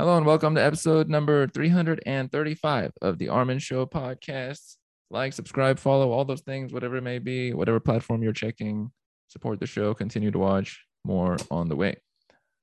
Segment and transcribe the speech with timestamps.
[0.00, 4.76] Hello and welcome to episode number 335 of the Armen Show podcast.
[5.10, 8.92] Like, subscribe, follow, all those things, whatever it may be, whatever platform you're checking,
[9.26, 11.96] support the show, continue to watch more on the way.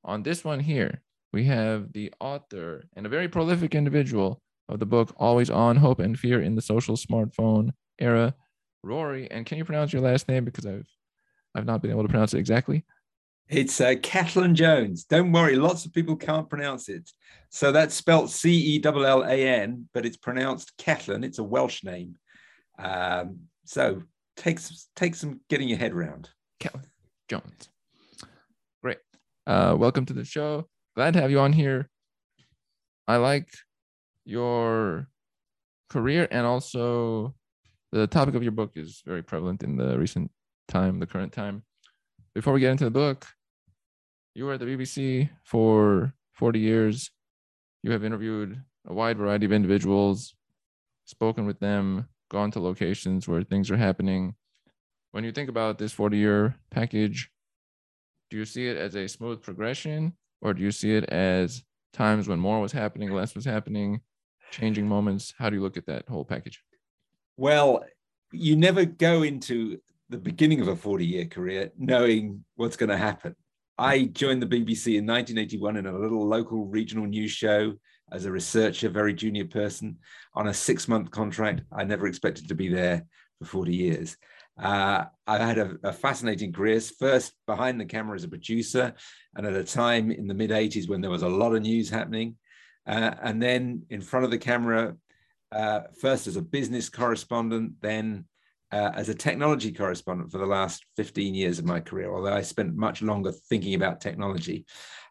[0.05, 1.01] On this one here,
[1.33, 5.99] we have the author and a very prolific individual of the book Always On Hope
[5.99, 8.33] and Fear in the Social Smartphone Era,
[8.81, 9.29] Rory.
[9.29, 10.87] And can you pronounce your last name because I've
[11.53, 12.85] I've not been able to pronounce it exactly?
[13.47, 13.93] It's uh,
[14.53, 15.03] Jones.
[15.03, 17.09] Don't worry, lots of people can't pronounce it.
[17.49, 21.23] So that's spelled C E L L A N, but it's pronounced Cetlan.
[21.23, 22.17] It's a Welsh name.
[22.79, 24.01] Um, so
[24.35, 24.59] take
[24.95, 26.29] take some getting your head around.
[26.59, 26.85] Cetlan
[27.29, 27.69] Jones.
[28.81, 28.97] Great.
[29.45, 30.67] Uh, welcome to the show.
[30.95, 31.89] Glad to have you on here.
[33.07, 33.49] I like
[34.25, 35.07] your
[35.89, 37.35] career and also
[37.91, 40.31] the topic of your book is very prevalent in the recent
[40.67, 41.63] time, the current time.
[42.35, 43.27] Before we get into the book,
[44.33, 47.11] you were at the BBC for 40 years.
[47.81, 50.35] You have interviewed a wide variety of individuals,
[51.05, 54.35] spoken with them, gone to locations where things are happening.
[55.13, 57.31] When you think about this 40 year package,
[58.29, 61.63] do you see it as a smooth progression or do you see it as
[61.93, 64.01] times when more was happening, less was happening,
[64.51, 65.33] changing moments?
[65.37, 66.61] How do you look at that whole package?
[67.37, 67.85] Well,
[68.33, 72.97] you never go into the beginning of a 40 year career knowing what's going to
[72.97, 73.35] happen.
[73.77, 77.73] I joined the BBC in 1981 in a little local regional news show
[78.11, 79.97] as a researcher, very junior person,
[80.33, 81.61] on a six month contract.
[81.71, 83.05] I never expected to be there
[83.39, 84.17] for 40 years.
[84.57, 88.93] Uh, I had a, a, fascinating career, first behind the camera as a producer,
[89.35, 91.89] and at a time in the mid 80s when there was a lot of news
[91.89, 92.37] happening.
[92.87, 94.95] Uh, and then in front of the camera,
[95.51, 98.25] uh, first as a business correspondent, then
[98.75, 102.41] uh, as a technology correspondent for the last 15 years of my career, although I
[102.41, 104.65] spent much longer thinking about technology.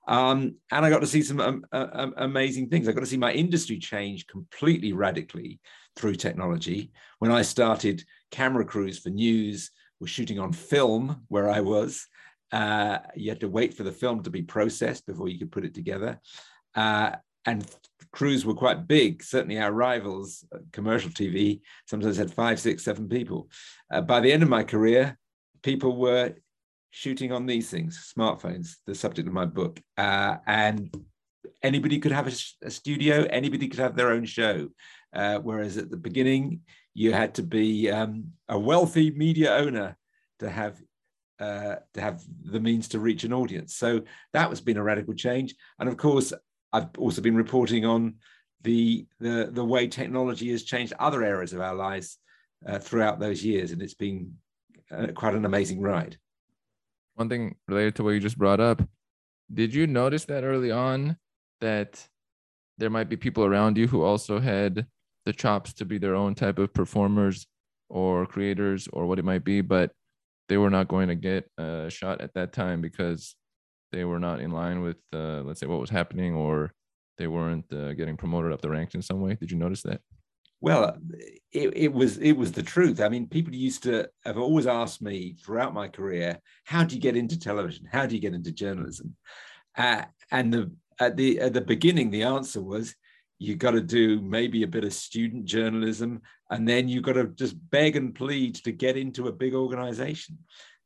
[0.06, 2.86] Um, and I got to see some um, uh, um, amazing things.
[2.86, 5.60] I got to see my industry change completely radically
[5.96, 6.92] through technology.
[7.20, 12.06] When I started camera crews for news, were shooting on film where I was.
[12.52, 15.64] Uh, you had to wait for the film to be processed before you could put
[15.64, 16.20] it together.
[16.74, 17.12] Uh,
[17.46, 17.66] and
[18.12, 19.22] crews were quite big.
[19.22, 23.48] Certainly, our rivals, uh, commercial TV, sometimes had five, six, seven people.
[23.90, 25.18] Uh, by the end of my career,
[25.62, 26.34] people were
[26.90, 30.94] shooting on these things, smartphones, the subject of my book, uh, and
[31.62, 34.68] anybody could have a, a, studio, anybody could have their own show.
[35.12, 36.60] Uh, whereas at the beginning,
[36.94, 39.96] you had to be um, a wealthy media owner
[40.38, 40.80] to have
[41.40, 43.74] uh, to have the means to reach an audience.
[43.74, 45.54] So that was been a radical change.
[45.80, 46.32] And of course,
[46.74, 48.16] I've also been reporting on
[48.62, 52.18] the the, the way technology has changed other areas of our lives
[52.66, 54.34] uh, throughout those years, and it's been
[54.90, 56.18] uh, quite an amazing ride.
[57.14, 58.82] One thing related to what you just brought up,
[59.52, 61.16] did you notice that early on
[61.60, 62.08] that
[62.76, 64.86] there might be people around you who also had
[65.26, 67.46] the chops to be their own type of performers
[67.88, 69.92] or creators or what it might be, but
[70.48, 73.36] they were not going to get a shot at that time because
[73.94, 76.72] they were not in line with, uh, let's say, what was happening, or
[77.16, 79.34] they weren't uh, getting promoted up the ranks in some way.
[79.34, 80.00] Did you notice that?
[80.60, 80.96] Well,
[81.52, 83.00] it, it, was it was the truth.
[83.00, 87.00] I mean, people used to have always asked me throughout my career, "How do you
[87.00, 87.86] get into television?
[87.90, 89.14] How do you get into journalism?"
[89.76, 92.94] Uh, and the at the at the beginning, the answer was,
[93.38, 97.26] you got to do maybe a bit of student journalism, and then you got to
[97.28, 100.38] just beg and plead to get into a big organization.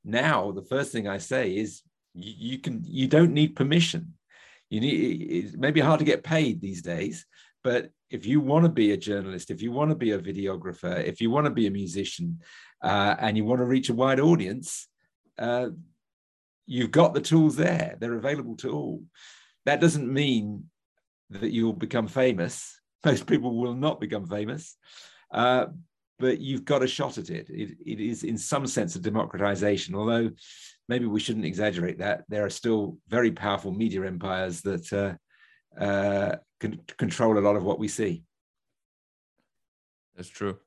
[0.05, 1.83] Now, the first thing I say is
[2.19, 4.15] you, can you don't need permission.
[4.71, 7.27] You need it may be hard to get paid these days,
[7.65, 11.03] but if you want to be a journalist, if you want to be a videographer,
[11.05, 12.41] if you want to be a musician,
[12.83, 14.89] uh, and you want to reach a wide audience,
[15.39, 15.69] uh,
[16.67, 17.97] you've got the tools there.
[17.99, 19.03] They're available to all.
[19.67, 20.65] That doesn't mean
[21.31, 22.81] that you'll become famous.
[23.05, 24.77] Most people will not become famous,
[25.33, 25.67] uh,
[26.19, 27.49] but you've got a shot at it.
[27.49, 27.77] it.
[27.85, 30.31] It is, in some sense, a democratization, although
[30.89, 32.25] maybe we shouldn't exaggerate that.
[32.29, 37.65] There are still very powerful media empires that uh, uh, can control a lot of
[37.65, 38.25] what we see.
[40.17, 40.59] That's true.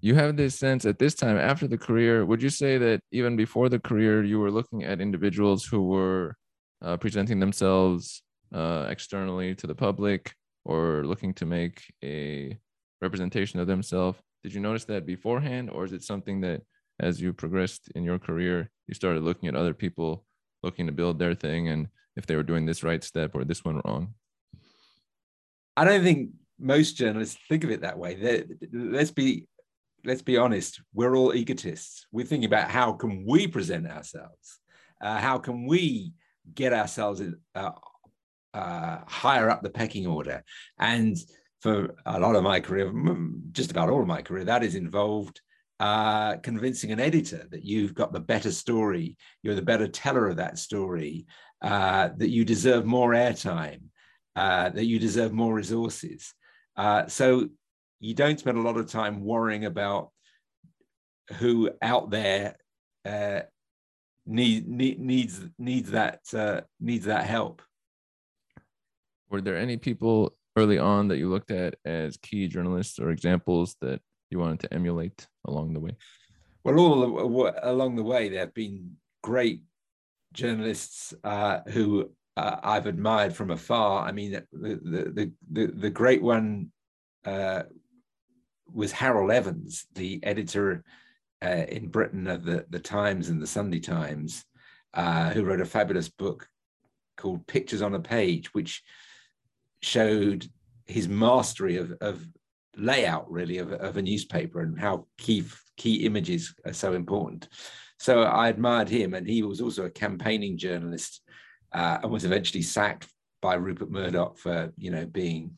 [0.00, 2.24] You have this sense at this time after the career.
[2.24, 6.36] Would you say that even before the career, you were looking at individuals who were
[6.82, 8.22] uh, presenting themselves
[8.54, 10.34] uh, externally to the public
[10.64, 12.56] or looking to make a
[13.00, 14.18] representation of themselves?
[14.42, 16.62] Did you notice that beforehand, or is it something that
[17.00, 20.24] as you progressed in your career, you started looking at other people
[20.62, 23.64] looking to build their thing and if they were doing this right step or this
[23.64, 24.14] one wrong?
[25.76, 28.14] I don't think most journalists think of it that way.
[28.16, 29.46] They're, let's be
[30.04, 30.80] let's be honest.
[30.94, 32.06] We're all egotists.
[32.12, 34.60] We're thinking about how can we present ourselves,
[35.00, 36.12] uh, how can we
[36.54, 37.22] get ourselves
[37.54, 37.70] uh,
[38.54, 40.42] uh, higher up the pecking order.
[40.78, 41.16] And
[41.60, 42.92] for a lot of my career,
[43.52, 45.40] just about all of my career, that is involved
[45.80, 50.36] uh, convincing an editor that you've got the better story, you're the better teller of
[50.36, 51.26] that story,
[51.62, 53.82] uh, that you deserve more airtime,
[54.36, 56.34] uh, that you deserve more resources.
[56.76, 57.48] Uh, so
[58.00, 60.10] you don't spend a lot of time worrying about
[61.38, 62.56] who out there
[63.04, 63.40] uh,
[64.26, 67.62] need, need, needs needs that uh, needs that help.
[69.30, 73.76] Were there any people early on that you looked at as key journalists or examples
[73.80, 74.00] that
[74.30, 75.96] you wanted to emulate along the way?
[76.64, 79.62] Well, all along the way, there have been great
[80.32, 84.06] journalists uh, who uh, I've admired from afar.
[84.06, 86.72] I mean, the the the, the great one
[87.24, 87.62] uh,
[88.72, 90.84] was Harold Evans, the editor
[91.42, 94.44] uh, in Britain of the, the Times and the Sunday Times,
[94.94, 96.48] uh, who wrote a fabulous book
[97.16, 98.82] called Pictures on a Page, which
[99.82, 100.46] showed
[100.86, 102.26] his mastery of, of
[102.76, 105.44] layout, really, of, of a newspaper and how key,
[105.76, 107.48] key images are so important.
[107.98, 111.20] So I admired him, and he was also a campaigning journalist
[111.72, 113.08] uh, and was eventually sacked
[113.42, 115.56] by Rupert Murdoch for, you know, being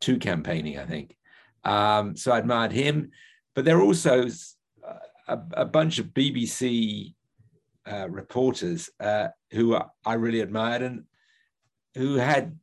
[0.00, 1.16] too campaigning, I think.
[1.64, 3.10] Um, so I admired him.
[3.54, 4.28] But there are also
[5.26, 7.14] a, a bunch of BBC
[7.90, 11.04] uh, reporters uh, who I really admired and
[11.96, 12.58] who had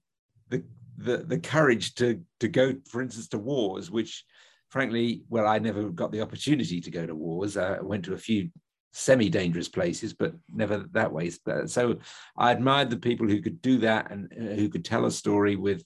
[0.98, 4.24] the, the, courage to, to go, for instance, to wars, which
[4.70, 7.58] frankly, well, I never got the opportunity to go to wars.
[7.58, 8.50] I went to a few
[8.94, 11.32] semi-dangerous places, but never that way.
[11.66, 11.98] So
[12.38, 15.56] I admired the people who could do that and uh, who could tell a story
[15.56, 15.84] with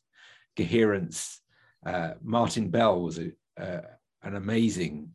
[0.56, 1.42] coherence.
[1.86, 3.82] Uh, Martin Bell was a, uh,
[4.24, 5.10] an amazing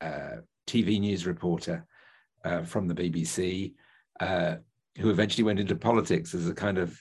[0.00, 0.36] uh,
[0.66, 1.86] TV news reporter
[2.44, 3.74] uh, from the BBC,
[4.20, 4.56] uh,
[4.98, 6.98] who eventually went into politics as a kind of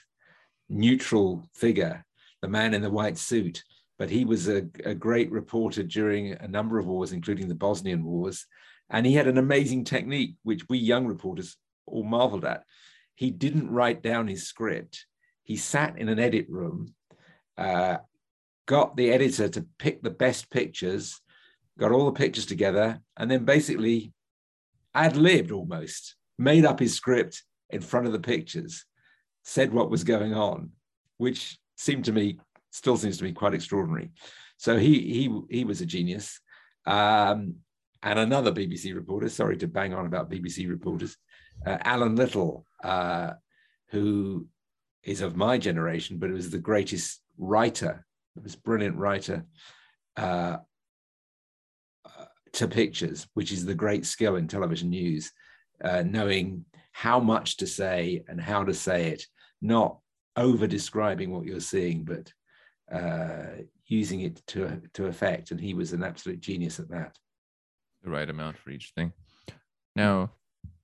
[0.70, 2.06] neutral figure,
[2.42, 3.64] the man in the white suit.
[4.00, 8.04] But he was a, a great reporter during a number of wars, including the Bosnian
[8.04, 8.46] Wars.
[8.90, 12.64] And he had an amazing technique, which we young reporters all marveled at.
[13.16, 15.06] He didn't write down his script.
[15.44, 16.94] He sat in an edit room,
[17.58, 17.98] uh,
[18.66, 21.20] got the editor to pick the best pictures,
[21.78, 24.14] got all the pictures together, and then basically
[24.96, 28.86] ad libbed almost, made up his script in front of the pictures,
[29.44, 30.72] said what was going on,
[31.18, 32.40] which seemed to me
[32.72, 34.12] still seems to me quite extraordinary.
[34.58, 36.40] So he he he was a genius.
[36.86, 37.56] Um,
[38.02, 41.16] and another BBC reporter, sorry to bang on about BBC reporters,
[41.66, 43.32] uh, Alan Little, uh,
[43.90, 44.48] who
[45.04, 48.06] is of my generation, but was the greatest writer,
[48.36, 49.46] this brilliant writer
[50.18, 50.58] uh,
[52.54, 55.32] to pictures, which is the great skill in television news,
[55.84, 59.26] uh, knowing how much to say and how to say it,
[59.62, 60.00] not
[60.38, 62.32] over describing what you're seeing, but
[62.92, 65.52] uh, using it to to effect.
[65.52, 67.18] And he was an absolute genius at that.
[68.04, 69.12] The right amount for each thing.
[69.96, 70.32] Now,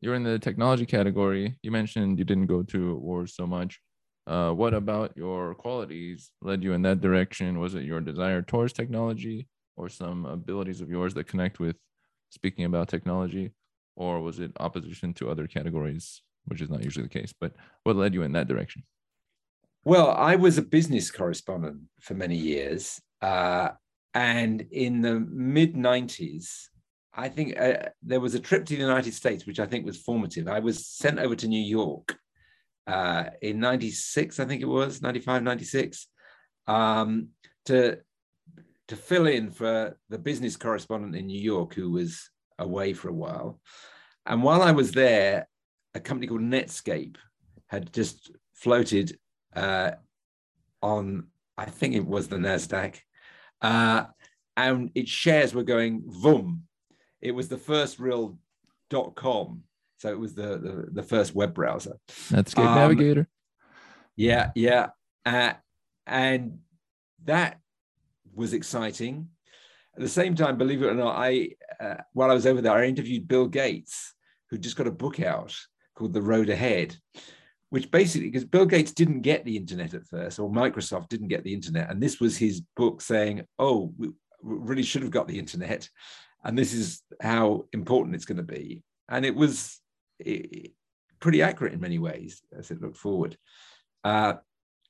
[0.02, 1.58] you're in the technology category.
[1.62, 3.80] You mentioned you didn't go to wars so much.
[4.28, 7.60] Uh, what about your qualities led you in that direction?
[7.60, 9.48] Was it your desire towards technology,
[9.78, 11.76] or some abilities of yours that connect with
[12.30, 13.52] speaking about technology
[14.00, 17.54] or was it opposition to other categories which is not usually the case but
[17.84, 18.82] what led you in that direction?
[19.86, 23.70] Well i was a business correspondent for many years uh,
[24.14, 26.70] and in the mid 90s
[27.14, 30.02] i think uh, there was a trip to the united states which i think was
[30.02, 30.48] formative.
[30.48, 32.18] I was sent over to new york
[32.88, 36.08] uh, in 96 i think it was 95 96
[36.68, 37.30] um,
[37.66, 37.98] to
[38.90, 42.30] to fill in for the business correspondent in New York who was
[42.60, 43.60] away for a while.
[44.26, 45.48] And while I was there,
[45.96, 47.18] a company called Netscape
[47.68, 49.18] had just floated
[49.56, 49.92] uh,
[50.82, 52.98] on, I think it was the NASDAQ,
[53.62, 54.06] uh,
[54.56, 56.64] and its shares were going boom.
[57.22, 58.38] It was the first real
[58.90, 59.64] dot com.
[59.98, 61.98] So it was the, the, the first web browser.
[62.30, 63.28] Netscape um, Navigator.
[64.16, 64.88] Yeah, yeah.
[65.26, 65.54] Uh,
[66.06, 66.60] and
[67.26, 67.60] that
[68.34, 69.30] was exciting.
[70.00, 72.72] At the same time, believe it or not, I uh, while I was over there,
[72.72, 74.14] I interviewed Bill Gates,
[74.50, 75.54] who just got a book out
[75.94, 76.96] called The Road Ahead,
[77.70, 81.44] which basically because Bill Gates didn't get the internet at first, or Microsoft didn't get
[81.44, 85.38] the internet, and this was his book saying, "Oh, we really should have got the
[85.38, 85.90] internet,
[86.46, 89.82] and this is how important it's going to be." And it was
[90.18, 90.72] it,
[91.20, 93.38] pretty accurate in many ways as it looked forward.
[94.06, 94.36] Uh,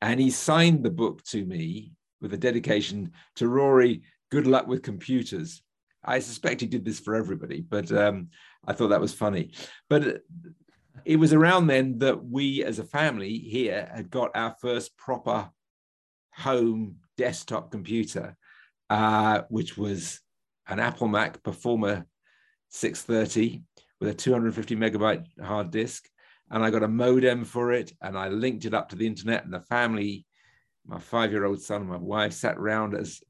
[0.03, 4.83] and he signed the book to me with a dedication to Rory, good luck with
[4.83, 5.61] computers.
[6.03, 8.29] I suspect he did this for everybody, but um,
[8.65, 9.51] I thought that was funny.
[9.89, 10.21] But
[11.05, 15.49] it was around then that we as a family here had got our first proper
[16.33, 18.37] home desktop computer,
[18.89, 20.21] uh, which was
[20.67, 22.05] an Apple Mac Performa
[22.69, 23.63] 630
[23.99, 26.07] with a 250 megabyte hard disk.
[26.51, 29.43] And I got a modem for it and I linked it up to the internet.
[29.43, 30.25] And the family,
[30.85, 33.21] my five year old son and my wife, sat around as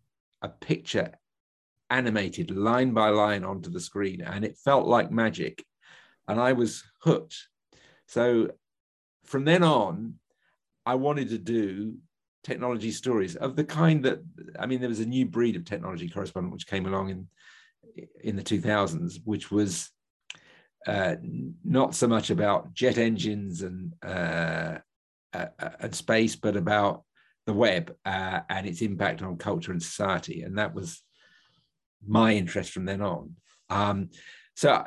[0.41, 1.13] a picture
[1.89, 4.21] animated line by line onto the screen.
[4.21, 5.63] And it felt like magic.
[6.27, 7.35] And I was hooked.
[8.07, 8.49] So
[9.25, 10.15] from then on,
[10.85, 11.95] I wanted to do
[12.43, 14.19] technology stories of the kind that
[14.57, 17.27] I mean, there was a new breed of technology correspondent which came along in
[18.23, 19.91] in the 2000s, which was
[20.87, 21.15] uh,
[21.63, 24.77] not so much about jet engines and uh,
[25.33, 27.03] uh, uh, and space, but about
[27.49, 31.01] the web uh, and its impact on culture and society, and that was
[32.05, 33.35] my interest from then on.
[33.71, 34.09] Um,
[34.55, 34.85] so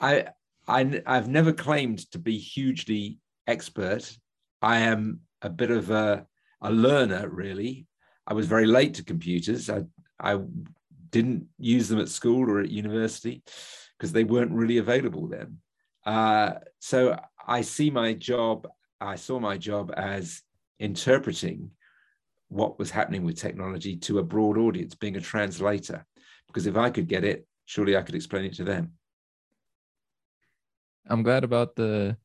[0.00, 0.28] I
[0.68, 3.18] I, have never claimed to be hugely
[3.48, 4.16] expert.
[4.62, 6.24] I am a bit of a,
[6.62, 7.88] a learner, really.
[8.28, 9.68] I was very late to computers.
[9.68, 9.82] I,
[10.20, 10.38] I
[11.10, 13.42] didn't use them at school or at university
[13.98, 15.58] because they weren't really available then.
[16.06, 18.68] Uh, so I see my job,
[19.00, 20.42] I saw my job as
[20.78, 21.72] interpreting
[22.54, 26.06] what was happening with technology to a broad audience, being a translator.
[26.46, 28.92] Because if I could get it, surely I could explain it to them.
[31.08, 32.16] I'm glad about the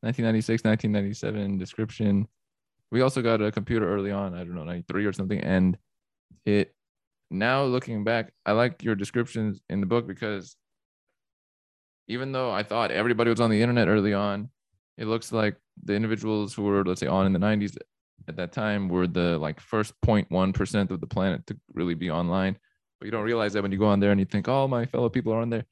[0.00, 2.26] 1996, 1997 description.
[2.90, 5.40] We also got a computer early on, I don't know, 93 or something.
[5.40, 5.78] And
[6.44, 6.74] it
[7.30, 10.56] now looking back, I like your descriptions in the book because
[12.08, 14.50] even though I thought everybody was on the internet early on,
[14.98, 17.76] it looks like the individuals who were, let's say, on in the 90s
[18.28, 22.58] at that time were the like first 0.1% of the planet to really be online.
[22.98, 24.86] But you don't realize that when you go on there and you think, oh, my
[24.86, 25.66] fellow people are on there.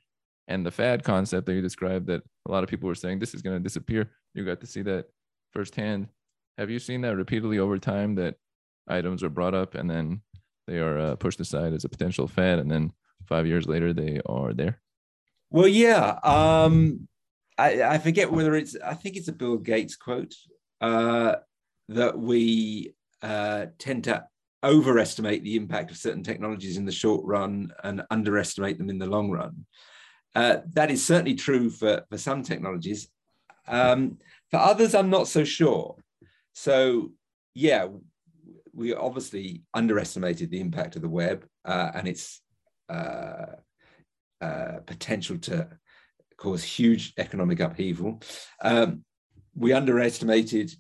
[0.47, 3.35] And the fad concept that you described that a lot of people were saying this
[3.35, 4.11] is going to disappear.
[4.35, 5.07] You got to see that
[5.53, 6.09] firsthand.
[6.59, 8.37] Have you seen that repeatedly over time that
[8.87, 10.21] items are brought up and then
[10.67, 12.93] they are uh, pushed aside as a potential fad and then
[13.27, 14.81] five years later they are there?
[15.51, 17.09] Well yeah um,
[17.57, 20.35] I, I, forget whether it's i think it's a bill gates quote.
[20.81, 21.37] Uh,
[21.89, 24.25] that we uh, tend to
[24.63, 29.07] overestimate the impact of certain technologies in the short run and underestimate them in the
[29.07, 29.67] long run
[30.35, 33.09] uh, that is certainly true for, for some technologies.
[33.69, 34.19] Um,
[34.51, 35.97] for others, I'm not so sure.
[36.53, 37.13] So,
[37.55, 37.89] yeah,
[38.73, 42.41] we obviously underestimated the impact of the web uh, and its
[42.89, 43.47] uh,
[44.41, 45.67] uh potential to
[46.37, 48.21] cause huge economic upheaval.
[48.61, 49.05] Um,
[49.55, 50.73] we underestimated,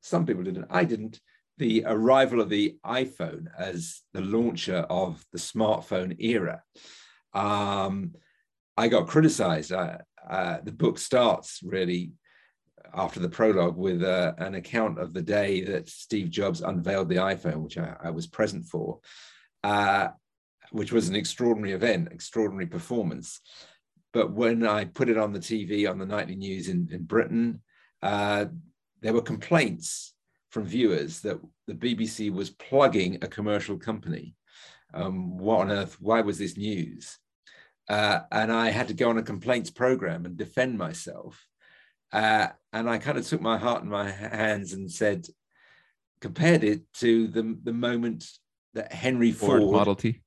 [0.00, 1.20] some people didn't, I didn't,
[1.58, 6.62] the arrival of the iPhone as the launcher of the smartphone era.
[7.34, 8.14] Um,
[8.76, 9.72] I got criticized.
[9.72, 9.98] Uh,
[10.64, 12.12] the book starts really
[12.94, 17.16] after the prologue with uh, an account of the day that Steve Jobs unveiled the
[17.16, 19.00] iPhone, which I, I was present for,
[19.62, 20.08] uh,
[20.72, 23.40] which was an extraordinary event, extraordinary performance.
[24.12, 27.62] But when I put it on the TV on the nightly news in, in Britain,
[28.02, 28.46] uh,
[29.00, 30.14] there were complaints
[30.50, 34.34] from viewers that the BBC was plugging a commercial company.
[34.92, 35.96] Um, what on earth?
[36.00, 37.18] Why was this news?
[37.88, 41.44] Uh, and I had to go on a complaints program and defend myself.
[42.12, 45.26] Uh, and I kind of took my heart in my hands and said,
[46.20, 48.28] compared it to the, the moment
[48.74, 50.20] that Henry Ford, Ford Model T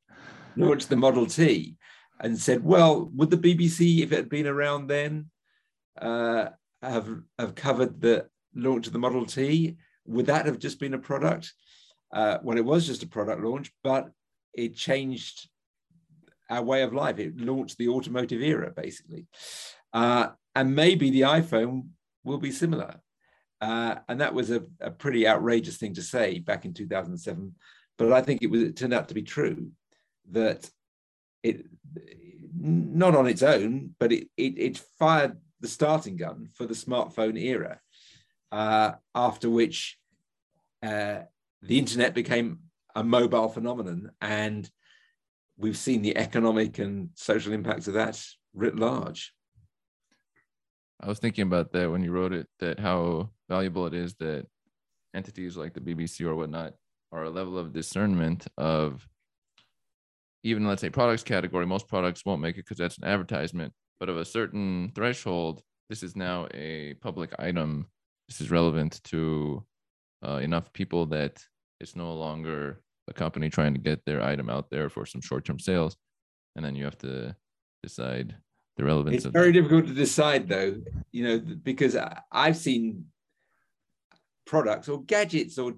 [0.56, 1.78] launched the Model T
[2.20, 5.30] and said, well, would the BBC, if it had been around then,
[6.02, 6.50] uh,
[6.82, 9.78] have, have covered the launch of the Model T?
[10.06, 11.54] Would that have just been a product?
[12.12, 14.12] Uh, well, it was just a product launch, but
[14.54, 15.50] it changed
[16.50, 17.20] our way of life.
[17.20, 19.28] It launched the automotive era, basically.
[19.92, 21.88] Uh, and maybe the iPhone
[22.24, 23.00] will be similar.
[23.62, 27.56] Uh, and that was a, a, pretty outrageous thing to say back in 2007.
[27.98, 29.72] But I think it was it turned out to be true
[30.32, 30.70] that
[31.44, 31.66] it
[32.60, 37.40] not on its own, but it it, it fired the starting gun for the smartphone
[37.40, 37.80] era.
[38.54, 39.98] Uh, after which
[40.84, 41.22] uh,
[41.64, 42.60] the internet became
[42.96, 44.70] a mobile phenomenon, and
[45.58, 49.34] we've seen the economic and social impacts of that writ large.
[51.02, 54.46] I was thinking about that when you wrote it, that how valuable it is that
[55.16, 56.76] entities like the BBC or whatnot
[57.12, 59.08] are a level of discernment of
[60.44, 61.66] even let's say products category.
[61.66, 66.04] Most products won't make it because that's an advertisement, but of a certain threshold, this
[66.04, 67.88] is now a public item.
[68.34, 69.64] This is relevant to
[70.28, 71.46] uh, enough people that
[71.80, 75.60] it's no longer a company trying to get their item out there for some short-term
[75.60, 75.96] sales,
[76.56, 77.36] and then you have to
[77.84, 78.36] decide
[78.76, 79.18] the relevance.
[79.18, 79.54] It's very that.
[79.54, 80.82] difficult to decide, though.
[81.12, 81.96] you know, because
[82.32, 83.06] I've seen
[84.48, 85.76] products or gadgets or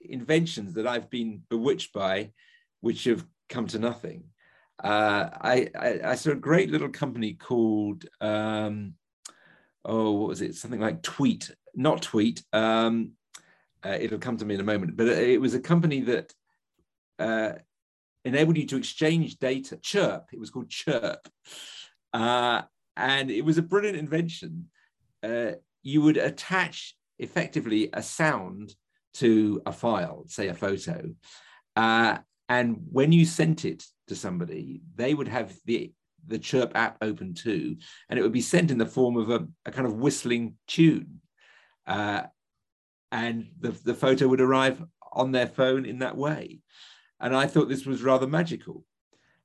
[0.00, 2.32] inventions that I've been bewitched by,
[2.80, 4.24] which have come to nothing.
[4.82, 8.94] Uh, I, I, I, saw a great little company called, um,
[9.84, 10.54] oh, what was it?
[10.54, 12.42] Something like Tweet, not Tweet.
[12.52, 13.12] Um,
[13.84, 16.32] uh, it'll come to me in a moment, but it was a company that
[17.18, 17.52] uh,
[18.24, 19.76] enabled you to exchange data.
[19.76, 21.28] Chirp, it was called Chirp.
[22.12, 22.62] Uh,
[22.96, 24.70] and it was a brilliant invention.
[25.22, 28.74] Uh, you would attach effectively a sound
[29.14, 31.10] to a file, say a photo.
[31.76, 35.92] Uh, and when you sent it to somebody, they would have the
[36.26, 37.76] the Chirp app open too,
[38.08, 41.20] and it would be sent in the form of a, a kind of whistling tune.
[41.86, 42.22] Uh,
[43.12, 46.60] and the, the photo would arrive on their phone in that way.
[47.20, 48.84] And I thought this was rather magical.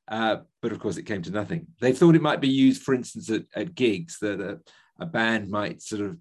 [0.08, 1.68] Uh, but of course, it came to nothing.
[1.80, 4.60] They thought it might be used, for instance, at, at gigs that a,
[5.00, 6.18] a, band might sort of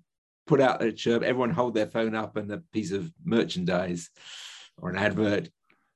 [0.46, 4.10] put out a chirp, everyone hold their phone up, and a piece of merchandise
[4.76, 5.48] or an advert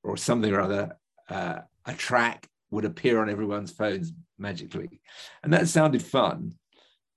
[0.02, 0.96] or something or other,
[1.28, 5.00] uh, a track would appear on everyone's phones magically.
[5.44, 6.54] And that sounded fun,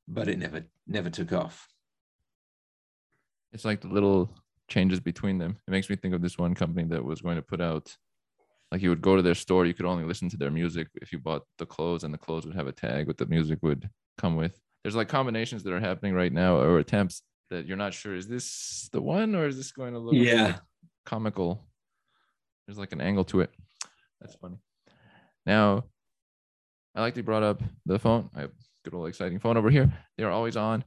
[0.08, 1.68] but it never never took off.
[3.52, 4.30] It's like the little
[4.68, 5.58] changes between them.
[5.68, 7.96] It makes me think of this one company that was going to put out
[8.72, 11.14] like you would go to their store, you could only listen to their music if
[11.14, 13.90] you bought the clothes, and the clothes would have a tag with the music would
[14.18, 14.60] come with.
[14.84, 18.28] There's like combinations that are happening right now or attempts that you're not sure is
[18.28, 20.58] this the one or is this going to look yeah
[21.06, 21.66] comical?
[22.68, 23.52] There's like an angle to it.
[24.20, 24.58] That's funny.
[25.46, 25.86] Now,
[26.96, 28.30] I like to brought up the phone.
[28.36, 28.52] I have
[28.84, 29.92] good old exciting phone over here.
[30.18, 30.84] They are always on,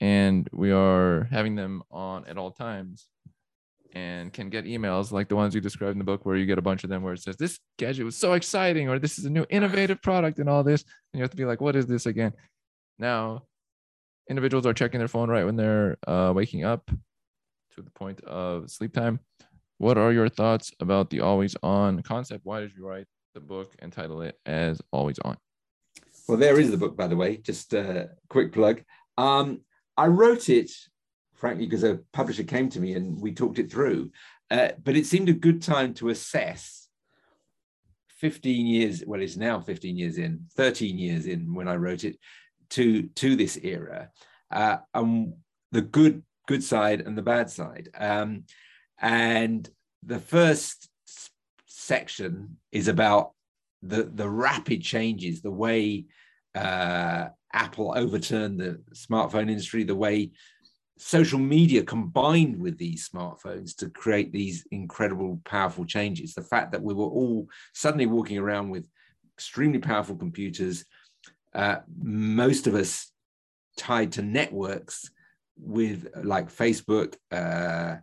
[0.00, 3.08] and we are having them on at all times
[3.94, 6.58] and can get emails like the ones you described in the book where you get
[6.58, 9.24] a bunch of them where it says this gadget was so exciting or this is
[9.24, 11.86] a new innovative product and all this and you have to be like what is
[11.86, 12.32] this again
[12.98, 13.42] now
[14.28, 16.88] individuals are checking their phone right when they're uh, waking up
[17.74, 19.18] to the point of sleep time
[19.78, 23.74] what are your thoughts about the always on concept why did you write the book
[23.78, 25.36] and title it as always on
[26.28, 28.82] well there is the book by the way just a quick plug
[29.18, 29.60] um,
[29.96, 30.70] i wrote it
[31.40, 34.12] frankly, because a publisher came to me and we talked it through.
[34.50, 36.88] Uh, but it seemed a good time to assess
[38.18, 42.18] 15 years, well, it's now 15 years in, 13 years in when I wrote it,
[42.70, 44.10] to, to this era,
[44.50, 44.76] uh,
[45.72, 47.88] the good, good side and the bad side.
[47.96, 48.44] Um,
[49.00, 49.68] and
[50.02, 50.89] the first
[51.70, 53.32] section is about
[53.80, 56.06] the, the rapid changes, the way
[56.54, 60.32] uh, Apple overturned the smartphone industry, the way
[60.98, 66.34] social media combined with these smartphones to create these incredible, powerful changes.
[66.34, 68.86] The fact that we were all suddenly walking around with
[69.36, 70.84] extremely powerful computers,
[71.54, 73.12] uh, most of us
[73.76, 75.08] tied to networks
[75.56, 77.14] with like Facebook.
[77.30, 77.96] Uh,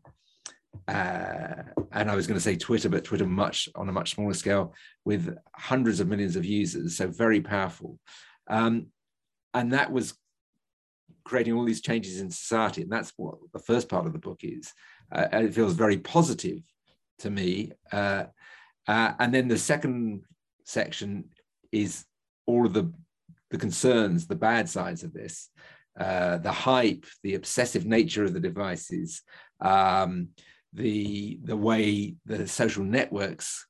[0.88, 4.34] uh, and I was going to say Twitter, but Twitter much on a much smaller
[4.34, 4.74] scale
[5.06, 8.00] with hundreds of millions of users, so very powerful.
[8.50, 8.88] Um,
[9.54, 10.14] and that was
[11.24, 12.82] creating all these changes in society.
[12.82, 14.74] And that's what the first part of the book is.
[15.12, 16.62] Uh, and it feels very positive
[17.20, 17.72] to me.
[17.92, 18.26] Uh,
[18.88, 20.24] uh, and then the second
[20.64, 21.26] section
[21.72, 22.06] is
[22.46, 22.92] all of the,
[23.52, 25.50] the concerns, the bad sides of this,
[26.00, 29.22] uh, the hype, the obsessive nature of the devices,
[29.60, 30.30] um,
[30.78, 33.66] the, the way the social networks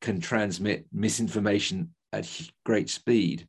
[0.00, 2.28] can transmit misinformation at
[2.64, 3.48] great speed.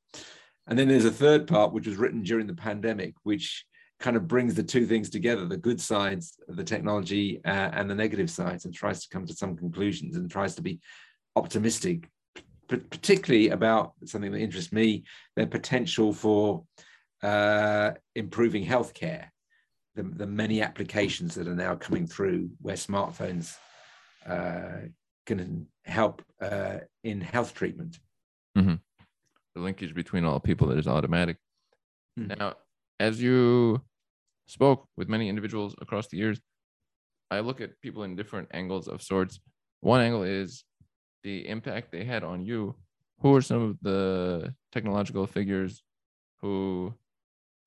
[0.67, 3.65] And then there's a third part, which was written during the pandemic, which
[3.99, 7.89] kind of brings the two things together the good sides of the technology uh, and
[7.89, 10.79] the negative sides and tries to come to some conclusions and tries to be
[11.35, 12.09] optimistic
[12.67, 15.03] particularly about something that interests me
[15.35, 16.63] the potential for
[17.21, 19.25] uh, improving healthcare
[19.95, 23.55] the, the many applications that are now coming through where smartphones
[24.25, 24.87] uh,
[25.25, 27.99] can help uh, in health treatment
[28.57, 28.75] mm-hmm
[29.55, 31.37] the linkage between all people that is automatic.
[32.19, 32.39] Mm-hmm.
[32.39, 32.55] Now,
[32.99, 33.81] as you
[34.47, 36.39] spoke with many individuals across the years,
[37.29, 39.39] I look at people in different angles of sorts.
[39.81, 40.63] One angle is
[41.23, 42.75] the impact they had on you.
[43.19, 45.83] Who are some of the technological figures
[46.41, 46.93] who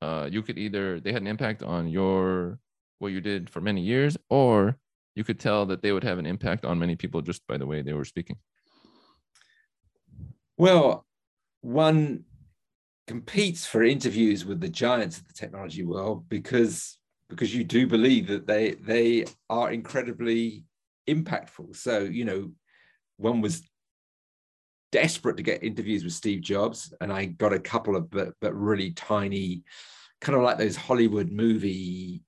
[0.02, 2.58] uh, you could either they had an impact on your
[2.98, 4.78] what you did for many years, or
[5.14, 7.66] you could tell that they would have an impact on many people just by the
[7.66, 8.36] way they were speaking?
[10.56, 11.06] Well,
[11.60, 12.24] one
[13.06, 18.26] competes for interviews with the giants of the technology world because because you do believe
[18.28, 20.64] that they they are incredibly
[21.08, 22.50] impactful so you know
[23.18, 23.62] one was
[24.94, 28.54] desperate to get interviews with steve jobs and i got a couple of but, but
[28.54, 29.64] really tiny
[30.24, 32.22] kind of like those Hollywood movie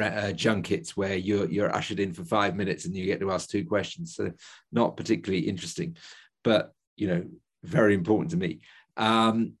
[0.00, 3.48] uh, junkets where you're you're ushered in for five minutes and you get to ask
[3.48, 4.14] two questions.
[4.14, 4.32] So
[4.72, 5.96] not particularly interesting,
[6.42, 7.24] but you know
[7.62, 8.60] very important to me.
[8.96, 9.54] Um,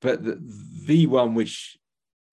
[0.00, 0.38] but the,
[0.86, 1.78] the one which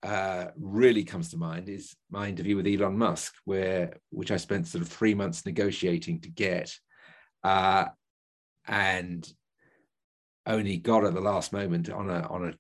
[0.04, 4.68] uh, really comes to mind is my interview with Elon Musk, where which I spent
[4.68, 6.76] sort of three months negotiating to get,
[7.44, 7.86] uh,
[8.68, 9.28] and
[10.46, 12.54] only got at the last moment on a on a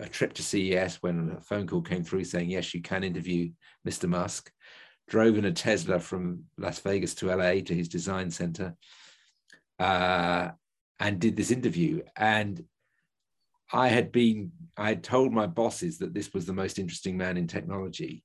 [0.00, 3.50] a trip to CES when a phone call came through saying, yes, you can interview
[3.86, 4.08] Mr.
[4.08, 4.50] Musk.
[5.08, 8.74] Drove in a Tesla from Las Vegas to LA to his design center
[9.78, 10.50] uh,
[11.00, 12.02] and did this interview.
[12.16, 12.64] And
[13.72, 17.36] I had been, I had told my bosses that this was the most interesting man
[17.36, 18.24] in technology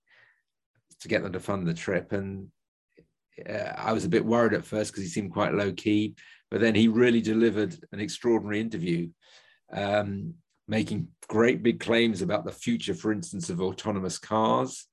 [1.02, 2.12] to get them to fund the trip.
[2.12, 2.50] And
[3.48, 6.16] uh, I was a bit worried at first because he seemed quite low key,
[6.50, 9.10] but then he really delivered an extraordinary interview.
[9.72, 10.36] Um,
[10.68, 14.86] making great big claims about the future, for instance, of autonomous cars.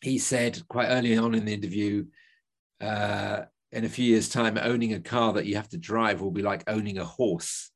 [0.00, 2.06] He said quite early on in the interview,
[2.80, 6.32] uh, in a few years' time, owning a car that you have to drive will
[6.32, 7.70] be like owning a horse,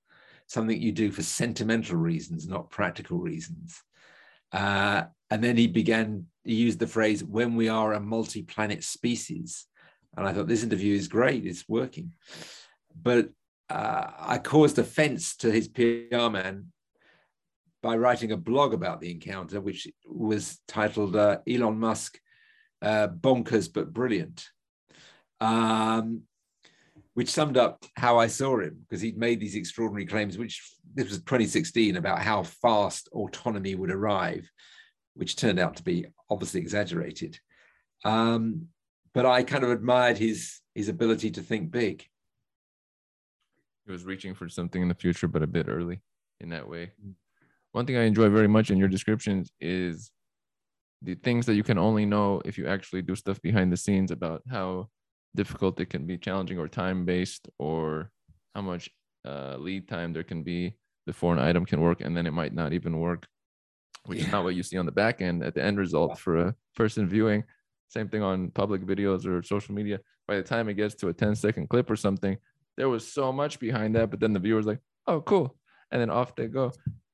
[0.48, 3.80] something you do for sentimental reasons, not practical reasons.
[4.52, 9.66] Uh, and then he began, used the phrase, when we are a multi planet species.
[10.16, 12.12] And I thought this interview is great, it's working.
[13.00, 13.30] But
[13.68, 16.72] uh, I caused offense to his PR man
[17.82, 22.18] by writing a blog about the encounter, which was titled uh, Elon Musk
[22.82, 24.48] uh, Bonkers but Brilliant,
[25.40, 26.22] um,
[27.14, 30.62] which summed up how I saw him because he'd made these extraordinary claims, which
[30.94, 34.50] this was 2016 about how fast autonomy would arrive,
[35.16, 37.38] which turned out to be obviously exaggerated.
[38.04, 38.68] Um,
[39.12, 42.06] but I kind of admired his, his ability to think big
[43.86, 46.00] he was reaching for something in the future, but a bit early
[46.40, 46.90] in that way.
[47.04, 47.14] Mm.
[47.72, 50.10] One thing I enjoy very much in your descriptions is
[51.02, 54.10] the things that you can only know if you actually do stuff behind the scenes
[54.10, 54.88] about how
[55.34, 58.10] difficult it can be, challenging or time based, or
[58.54, 58.90] how much
[59.26, 60.74] uh, lead time there can be
[61.06, 63.26] before an item can work, and then it might not even work,
[64.06, 64.26] which yeah.
[64.26, 66.54] is not what you see on the back end at the end result for a
[66.74, 67.44] person viewing.
[67.88, 70.00] Same thing on public videos or social media.
[70.26, 72.36] By the time it gets to a 10 second clip or something,
[72.76, 75.56] there was so much behind that, but then the viewer's like, oh, cool.
[75.90, 76.72] And then off they go.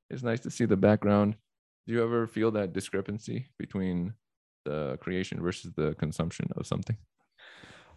[0.09, 1.35] It's nice to see the background.
[1.87, 4.13] Do you ever feel that discrepancy between
[4.65, 6.97] the creation versus the consumption of something?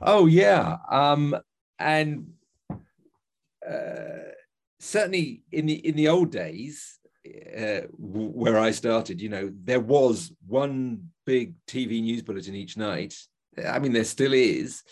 [0.01, 0.77] Oh, yeah.
[0.91, 1.37] Um,
[1.79, 2.33] and
[3.69, 4.33] uh,
[4.79, 6.99] certainly in the in the old days,
[7.57, 13.15] uh, where I started, you know, there was one big TV news bulletin each night.
[13.67, 14.83] I mean, there still is,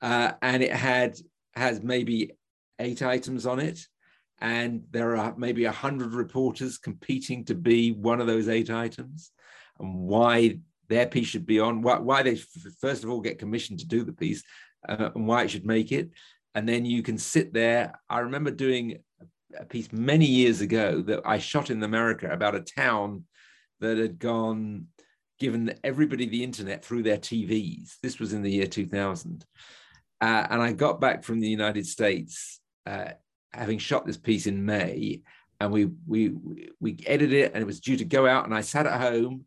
[0.00, 1.16] uh, and it had
[1.54, 2.32] has maybe
[2.78, 3.86] eight items on it,
[4.40, 9.32] and there are maybe a hundred reporters competing to be one of those eight items,
[9.78, 12.36] and why their piece should be on, why, why they
[12.80, 14.42] first of all get commissioned to do the piece,
[14.88, 16.10] uh, and why it should make it,
[16.54, 18.00] and then you can sit there.
[18.08, 18.98] I remember doing
[19.58, 23.24] a piece many years ago that I shot in America about a town
[23.80, 24.86] that had gone
[25.38, 27.94] given everybody the internet through their TVs.
[28.02, 29.44] This was in the year 2000.
[30.20, 33.10] Uh, and I got back from the United States, uh,
[33.52, 35.22] having shot this piece in May,
[35.58, 36.32] and we we
[36.80, 38.44] we edited it, and it was due to go out.
[38.44, 39.46] And I sat at home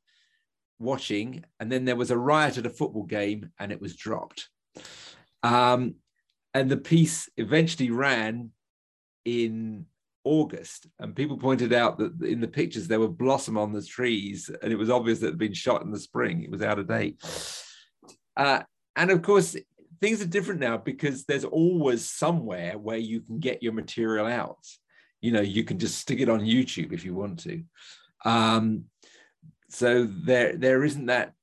[0.80, 4.50] watching, and then there was a riot at a football game, and it was dropped.
[5.44, 5.96] Um,
[6.54, 8.52] and the piece eventually ran
[9.24, 9.86] in
[10.26, 14.50] August, and people pointed out that in the pictures there were blossom on the trees,
[14.62, 16.44] and it was obvious that it had been shot in the spring.
[16.44, 17.24] It was out of date.
[18.36, 18.62] Uh,
[18.96, 19.56] and of course,
[20.02, 24.66] things are different now because there's always somewhere where you can get your material out.
[25.22, 27.64] You know, you can just stick it on YouTube if you want to.
[28.26, 28.86] Um,
[29.70, 31.34] so there, there isn't that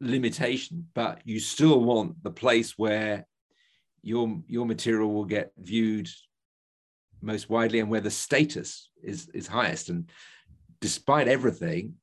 [0.00, 3.26] limitation, but you still want the place where
[4.02, 6.08] your your material will get viewed
[7.24, 9.88] most widely and where the status is is highest.
[9.88, 10.10] And
[10.80, 11.94] despite everything,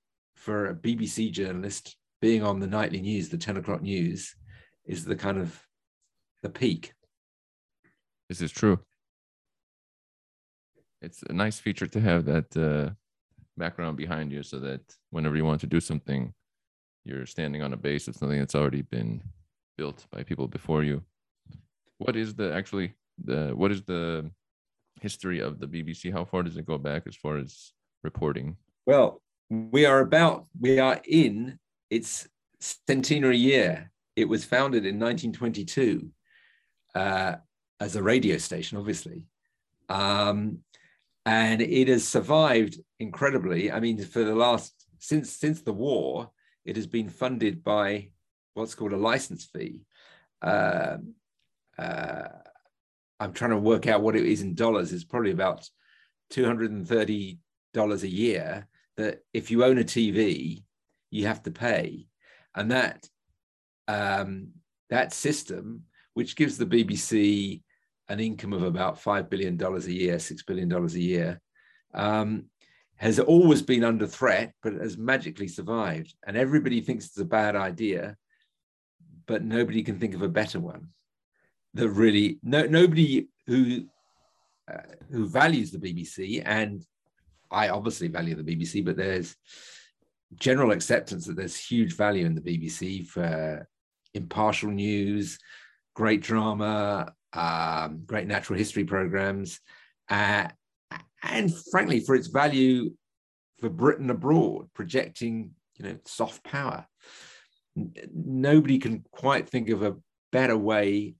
[0.41, 4.35] for a BBC journalist, being on the nightly news, the 10 o'clock news,
[4.85, 5.61] is the kind of
[6.41, 6.93] the peak.
[8.27, 8.79] This is true.
[11.01, 12.93] It's a nice feature to have that uh,
[13.55, 14.81] background behind you so that
[15.11, 16.33] whenever you want to do something,
[17.05, 19.21] you're standing on a base of something that's already been
[19.77, 21.03] built by people before you.
[21.99, 24.31] What is the actually the what is the
[25.01, 26.11] history of the BBC?
[26.11, 28.55] How far does it go back as far as reporting?
[28.85, 31.59] Well, we are about we are in
[31.89, 32.27] its
[32.59, 33.91] centenary year.
[34.15, 36.09] It was founded in 1922
[36.95, 37.35] uh,
[37.79, 39.23] as a radio station, obviously.
[39.89, 40.59] Um,
[41.25, 43.71] and it has survived incredibly.
[43.71, 46.31] I mean, for the last since since the war,
[46.65, 48.09] it has been funded by
[48.53, 49.81] what's called a license fee.
[50.41, 50.97] Uh,
[51.77, 52.27] uh,
[53.21, 54.91] I'm trying to work out what it is in dollars.
[54.91, 55.69] It's probably about
[56.31, 57.37] two hundred and thirty
[57.71, 58.67] dollars a year.
[58.97, 60.63] That if you own a TV,
[61.11, 62.07] you have to pay,
[62.55, 63.07] and that
[63.87, 64.49] um,
[64.89, 65.83] that system,
[66.15, 67.61] which gives the BBC
[68.09, 71.39] an income of about five billion dollars a year, six billion dollars a year,
[71.93, 72.45] um,
[72.95, 76.15] has always been under threat, but has magically survived.
[76.25, 78.17] And everybody thinks it's a bad idea,
[79.27, 80.87] but nobody can think of a better one.
[81.73, 83.85] That really, no, nobody who
[84.71, 86.85] uh, who values the BBC, and
[87.49, 89.35] I obviously value the BBC, but there's
[90.35, 93.67] general acceptance that there's huge value in the BBC for
[94.13, 95.37] impartial news,
[95.95, 99.59] great drama, um, great natural history programs,
[100.09, 100.47] uh,
[101.23, 102.91] and frankly, for its value
[103.59, 106.85] for Britain abroad, projecting you know soft power.
[107.77, 109.95] N- nobody can quite think of a
[110.31, 111.15] better way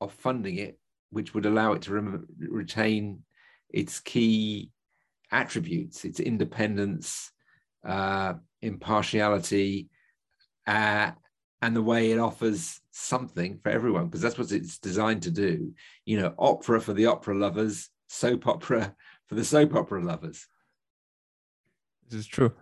[0.00, 0.78] of funding it,
[1.10, 3.22] which would allow it to re- retain
[3.70, 4.70] its key
[5.30, 7.30] attributes, its independence,
[7.86, 9.88] uh, impartiality,
[10.66, 11.10] uh,
[11.60, 15.72] and the way it offers something for everyone, because that's what it's designed to do.
[16.04, 18.94] You know, opera for the opera lovers, soap opera
[19.28, 20.46] for the soap opera lovers.
[22.08, 22.52] This is true.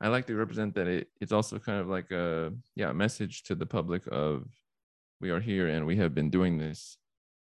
[0.00, 3.54] I like to represent that it, it's also kind of like a yeah message to
[3.54, 4.46] the public of
[5.20, 6.96] we are here and we have been doing this.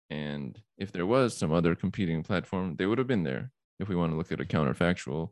[0.10, 3.52] And if there was some other competing platform, they would have been there.
[3.80, 5.30] If we want to look at a counterfactual,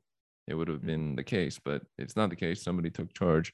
[0.48, 2.64] it would have been the case, but it's not the case.
[2.64, 3.54] Somebody took charge,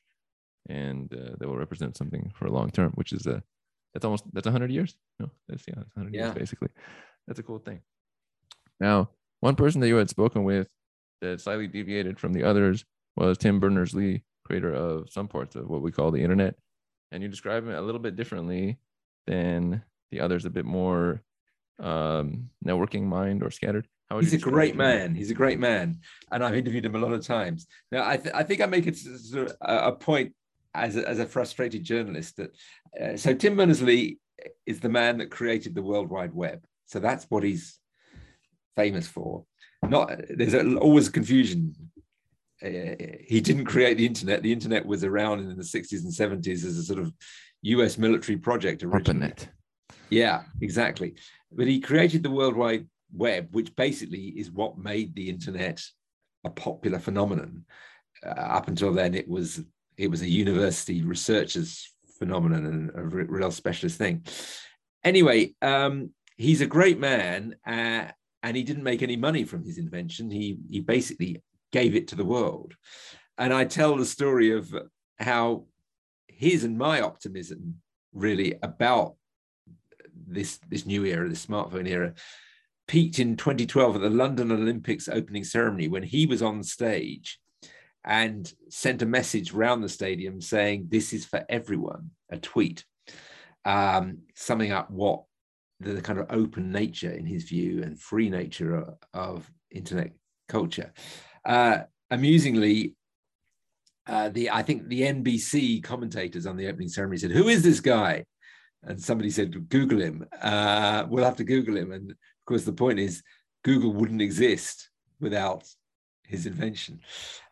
[0.70, 3.44] and uh, they will represent something for a long term, which is a
[3.94, 4.96] that's almost that's hundred years.
[5.20, 6.26] No, that's yeah, that's hundred Yeah.
[6.26, 6.70] years basically.
[7.28, 7.82] That's a cool thing.
[8.80, 9.10] Now,
[9.42, 10.68] one person that you had spoken with
[11.22, 12.86] that slightly deviated from the others
[13.18, 16.56] was Tim Berners Lee, creator of some parts of what we call the internet,
[17.12, 18.80] and you describe him a little bit differently
[19.26, 21.22] than the others, a bit more
[21.80, 23.88] um, networking mind or scattered.
[24.10, 24.78] How He's a great him?
[24.78, 25.16] man.
[25.16, 26.00] He's a great man,
[26.32, 27.68] and I've interviewed him a lot of times.
[27.92, 30.34] Now, I, th- I think I make it sort of a, a point
[30.74, 32.52] as a, as a frustrated journalist that
[33.02, 34.20] uh, so Tim Berners Lee
[34.66, 36.64] is the man that created the World Wide Web.
[36.86, 37.80] So that's what he's
[38.76, 39.44] famous for.
[39.84, 41.76] Not there's a, always confusion.
[42.64, 44.42] Uh, he didn't create the internet.
[44.42, 47.14] The internet was around in the 60s and 70s as a sort of
[47.64, 47.98] U.S.
[47.98, 49.28] military project originally.
[49.28, 49.48] ARPANET.
[50.10, 51.16] Yeah, exactly.
[51.52, 55.82] But he created the World Wide Web, which basically is what made the internet
[56.44, 57.66] a popular phenomenon.
[58.26, 59.64] Uh, up until then, it was
[59.98, 64.24] it was a university researchers phenomenon and a real specialist thing.
[65.04, 68.06] Anyway, um, he's a great man, uh,
[68.44, 70.30] and he didn't make any money from his invention.
[70.30, 72.76] He he basically gave it to the world.
[73.38, 74.74] And I tell the story of
[75.20, 75.66] how
[76.28, 77.82] his and my optimism
[78.14, 79.16] really about
[80.28, 82.14] this this new era, this smartphone era,
[82.88, 87.40] peaked in 2012 at the London Olympics opening ceremony when he was on stage
[88.04, 92.86] and sent a message round the stadium saying, "This is for everyone." A tweet,
[93.66, 95.24] um, summing up what
[95.80, 100.14] the, kind of open nature, in his view, and free nature of, of internet
[100.48, 100.94] culture.
[101.48, 102.94] Uh, amusingly,
[104.06, 107.80] uh, the I think the NBC commentators on the opening ceremony said, "Who is this
[107.80, 108.26] guy?"
[108.84, 111.92] And somebody said, "Google him." Uh, we'll have to Google him.
[111.94, 113.24] And of course, the point is,
[113.64, 114.90] Google wouldn't exist
[115.22, 115.64] without
[116.24, 117.00] his invention.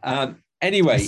[0.04, 1.08] Um, anyway,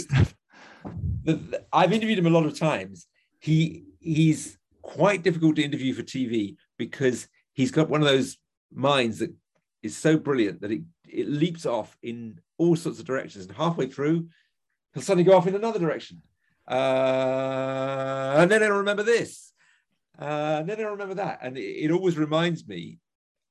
[1.23, 3.07] the, the- I've interviewed him a lot of times.
[3.39, 8.37] He he's quite difficult to interview for TV because he's got one of those
[8.73, 9.33] minds that
[9.83, 13.87] is so brilliant that it it leaps off in all sorts of directions, and halfway
[13.87, 14.27] through,
[14.93, 16.21] he'll suddenly go off in another direction,
[16.67, 19.53] uh, and then I'll remember this,
[20.19, 22.99] uh, and then I'll remember that, and it, it always reminds me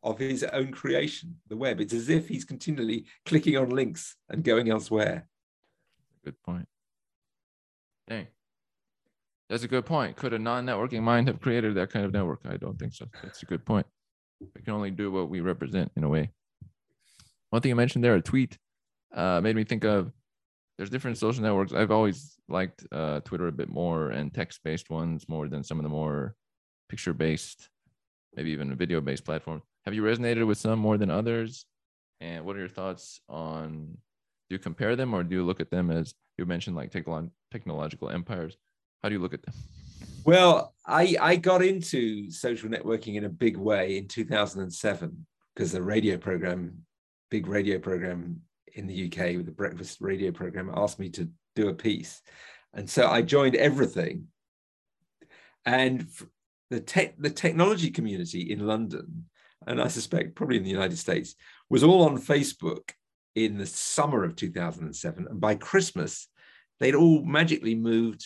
[0.02, 1.80] of his own creation, the web.
[1.80, 5.26] It's as if he's continually clicking on links and going elsewhere.
[6.24, 6.68] Good point.
[8.08, 8.28] Dang.
[9.48, 10.16] That's a good point.
[10.16, 12.40] Could a non-networking mind have created that kind of network?
[12.44, 13.06] I don't think so.
[13.22, 13.86] That's a good point.
[14.54, 16.30] We can only do what we represent in a way.
[17.50, 18.58] One thing you mentioned there, a tweet,
[19.16, 20.12] uh, made me think of
[20.76, 21.72] there's different social networks.
[21.72, 25.82] I've always liked uh, Twitter a bit more and text-based ones more than some of
[25.82, 26.34] the more
[26.88, 27.68] picture-based,
[28.36, 29.62] maybe even video based platforms.
[29.84, 31.64] Have you resonated with some more than others?
[32.20, 33.96] And what are your thoughts on
[34.48, 37.30] do you compare them or do you look at them as you mentioned like technolo-
[37.50, 38.56] technological empires?
[39.02, 39.54] How do you look at them?
[40.24, 45.82] Well, I, I got into social networking in a big way in 2007 because the
[45.82, 46.82] radio program
[47.30, 48.40] big radio program
[48.76, 52.20] in the UK with the breakfast radio program asked me to do a piece.
[52.74, 54.28] And so I joined everything.
[55.64, 56.06] And
[56.70, 59.24] the tech the technology community in London,
[59.66, 61.34] and I suspect probably in the United States,
[61.68, 62.90] was all on Facebook
[63.34, 65.26] in the summer of 2007.
[65.28, 66.28] And by Christmas,
[66.78, 68.24] they'd all magically moved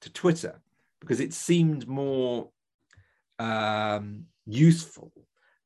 [0.00, 0.60] to Twitter
[1.00, 2.50] because it seemed more
[3.38, 5.12] um, useful,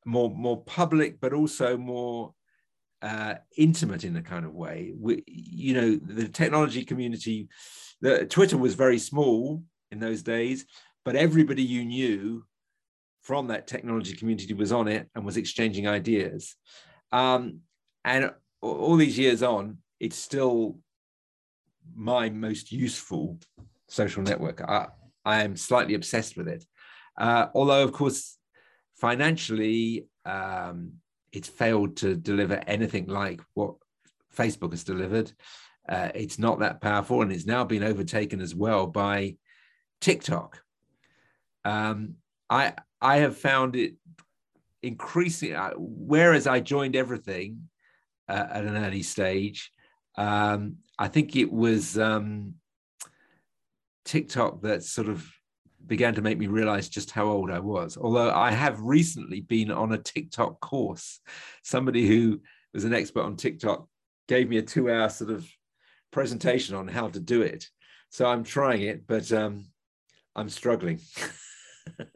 [0.04, 2.34] more more public, but also more
[3.02, 4.92] uh, intimate in a kind of way.
[4.96, 7.48] We, you know, the technology community,
[8.00, 10.64] the Twitter was very small in those days,
[11.04, 12.44] but everybody you knew
[13.22, 16.56] from that technology community was on it and was exchanging ideas.
[17.12, 17.60] Um,
[18.04, 20.78] and all these years on, it's still
[21.94, 23.38] my most useful
[23.88, 24.60] social network.
[24.60, 24.88] I,
[25.24, 26.64] I am slightly obsessed with it.
[27.18, 28.38] Uh, although, of course,
[28.96, 30.94] financially, um,
[31.32, 33.74] it's failed to deliver anything like what
[34.36, 35.32] Facebook has delivered.
[35.88, 39.36] Uh, it's not that powerful, and it's now been overtaken as well by
[40.00, 40.62] TikTok.
[41.64, 42.16] Um,
[42.48, 43.94] I I have found it
[44.82, 45.54] increasing.
[45.54, 47.68] Uh, whereas I joined everything
[48.28, 49.72] uh, at an early stage,
[50.16, 52.54] um, I think it was um,
[54.04, 55.26] TikTok that sort of
[55.86, 57.96] began to make me realize just how old I was.
[57.96, 61.20] Although I have recently been on a TikTok course.
[61.62, 62.40] Somebody who
[62.72, 63.86] was an expert on TikTok
[64.28, 65.48] gave me a two hour sort of
[66.10, 67.68] presentation on how to do it.
[68.10, 69.66] So I'm trying it, but um,
[70.36, 71.00] I'm struggling.
[71.98, 72.06] this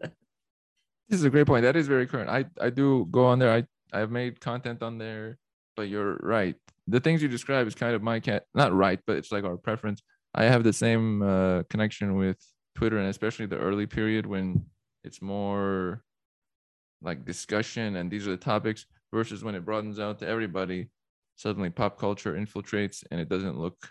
[1.11, 1.63] is a great point.
[1.63, 2.31] That is very current.
[2.31, 3.51] I, I do go on there.
[3.53, 5.39] I, I've made content on there,
[5.77, 6.55] but you're right.
[6.87, 9.57] The things you describe is kind of my cat, not right, but it's like our
[9.57, 10.03] preference.
[10.35, 12.39] I have the same uh, connection with
[12.77, 14.65] Twitter and especially the early period when
[15.03, 16.05] it's more
[17.03, 20.89] like discussion and these are the topics versus when it broadens out to everybody,
[21.37, 23.89] suddenly pop culture infiltrates and it doesn't look,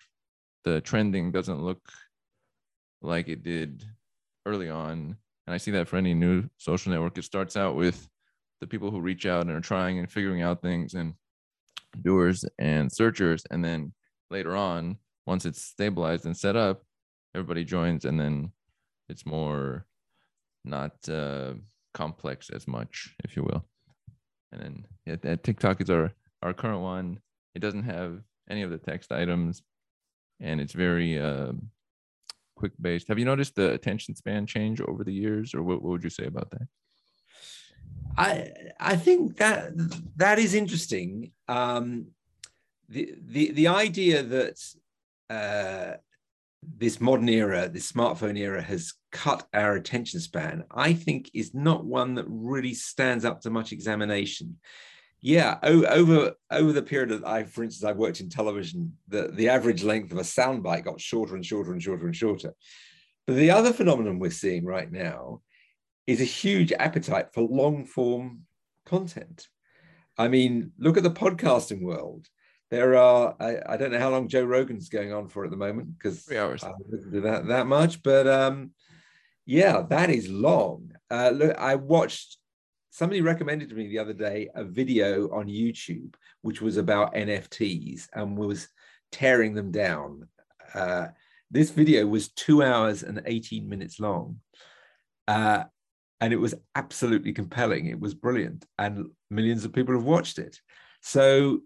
[0.63, 1.81] the trending doesn't look
[3.01, 3.83] like it did
[4.45, 5.17] early on.
[5.47, 8.07] And I see that for any new social network, it starts out with
[8.61, 11.13] the people who reach out and are trying and figuring out things and
[12.01, 13.43] doers and searchers.
[13.51, 13.93] And then
[14.29, 16.83] later on, once it's stabilized and set up,
[17.33, 18.51] everybody joins and then
[19.09, 19.85] it's more
[20.63, 21.53] not uh,
[21.93, 23.65] complex as much, if you will.
[24.51, 27.19] And then yeah, that TikTok is our our current one.
[27.53, 29.63] It doesn't have any of the text items,
[30.39, 31.53] and it's very uh,
[32.55, 33.07] quick based.
[33.07, 36.09] Have you noticed the attention span change over the years, or what, what would you
[36.09, 36.67] say about that?
[38.17, 39.73] I I think that
[40.15, 41.31] that is interesting.
[41.47, 42.07] Um,
[42.87, 44.57] the the the idea that
[45.29, 45.97] uh,
[46.77, 51.85] this modern era, this smartphone era has cut our attention span, I think is not
[51.85, 54.57] one that really stands up to much examination.
[55.21, 59.49] Yeah, over over the period that I, for instance, I've worked in television, the, the
[59.49, 62.53] average length of a soundbite got shorter and shorter and shorter and shorter.
[63.25, 65.41] But the other phenomenon we're seeing right now
[66.05, 68.41] is a huge appetite for long form
[68.85, 69.47] content.
[70.17, 72.27] I mean, look at the podcasting world
[72.71, 75.57] there are I, I, don't know how long Joe Rogan's going on for at the
[75.57, 76.63] moment because three hours.
[76.63, 78.71] I haven't to that that much, but um,
[79.45, 80.91] yeah, that is long.
[81.11, 82.37] Uh, look, I watched
[82.89, 88.07] somebody recommended to me the other day a video on YouTube which was about NFTs
[88.13, 88.67] and was
[89.11, 90.27] tearing them down.
[90.75, 91.07] Uh,
[91.49, 94.41] this video was two hours and 18 minutes long.
[95.27, 95.63] Uh,
[96.21, 97.87] and it was absolutely compelling.
[97.87, 98.63] It was brilliant.
[98.77, 100.59] And millions of people have watched it.
[101.01, 101.61] So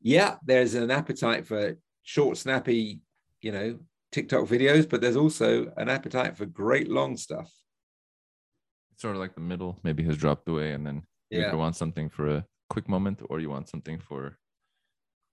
[0.00, 3.00] yeah, there's an appetite for short, snappy,
[3.40, 3.78] you know,
[4.12, 7.50] TikTok videos, but there's also an appetite for great long stuff.
[8.92, 11.50] It's sort of like the middle maybe has dropped away, and then yeah.
[11.50, 14.38] you want something for a quick moment, or you want something for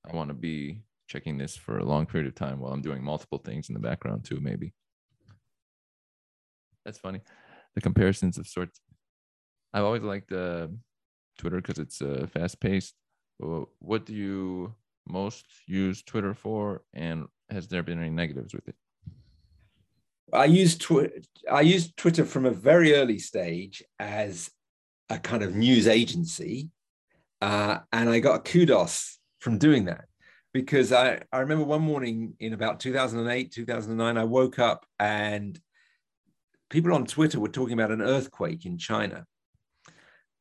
[0.09, 3.03] I want to be checking this for a long period of time while I'm doing
[3.03, 4.73] multiple things in the background too, maybe.
[6.85, 7.21] That's funny.
[7.75, 8.79] The comparisons of sorts.
[9.73, 10.67] I've always liked uh,
[11.38, 12.95] Twitter because it's uh, fast paced
[13.79, 14.75] what do you
[15.07, 18.75] most use Twitter for, and has there been any negatives with it?
[20.33, 21.21] I use Twitter.
[21.51, 24.49] I used Twitter from a very early stage as
[25.09, 26.69] a kind of news agency,
[27.41, 30.05] uh, and I got kudos from doing that
[30.53, 35.59] because I, I remember one morning in about 2008, 2009, I woke up and
[36.69, 39.25] people on Twitter were talking about an earthquake in China.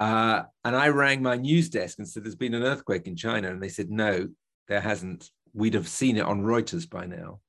[0.01, 3.51] Uh, and I rang my news desk and said, There's been an earthquake in China.
[3.51, 4.29] And they said, No,
[4.67, 5.31] there hasn't.
[5.53, 7.41] We'd have seen it on Reuters by now.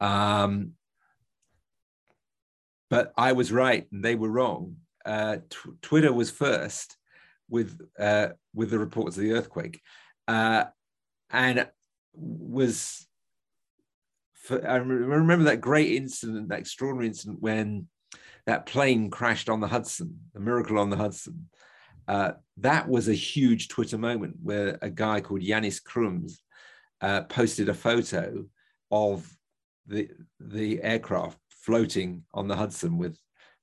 [0.00, 0.72] Um,
[2.88, 4.76] but I was right and they were wrong.
[5.06, 5.38] Uh,
[5.80, 6.96] Twitter was first
[7.48, 9.80] with, uh, with the reports of the earthquake.
[10.26, 10.64] uh,
[11.30, 11.68] and
[12.12, 13.06] was.
[14.32, 17.86] For, I remember that great incident, that extraordinary incident when
[18.46, 21.48] that plane crashed on the Hudson, the miracle on the Hudson.
[22.08, 26.38] Uh, that was a huge Twitter moment where a guy called Janis Krums
[27.00, 28.44] uh, posted a photo
[28.90, 29.28] of
[29.86, 33.18] the the aircraft floating on the Hudson with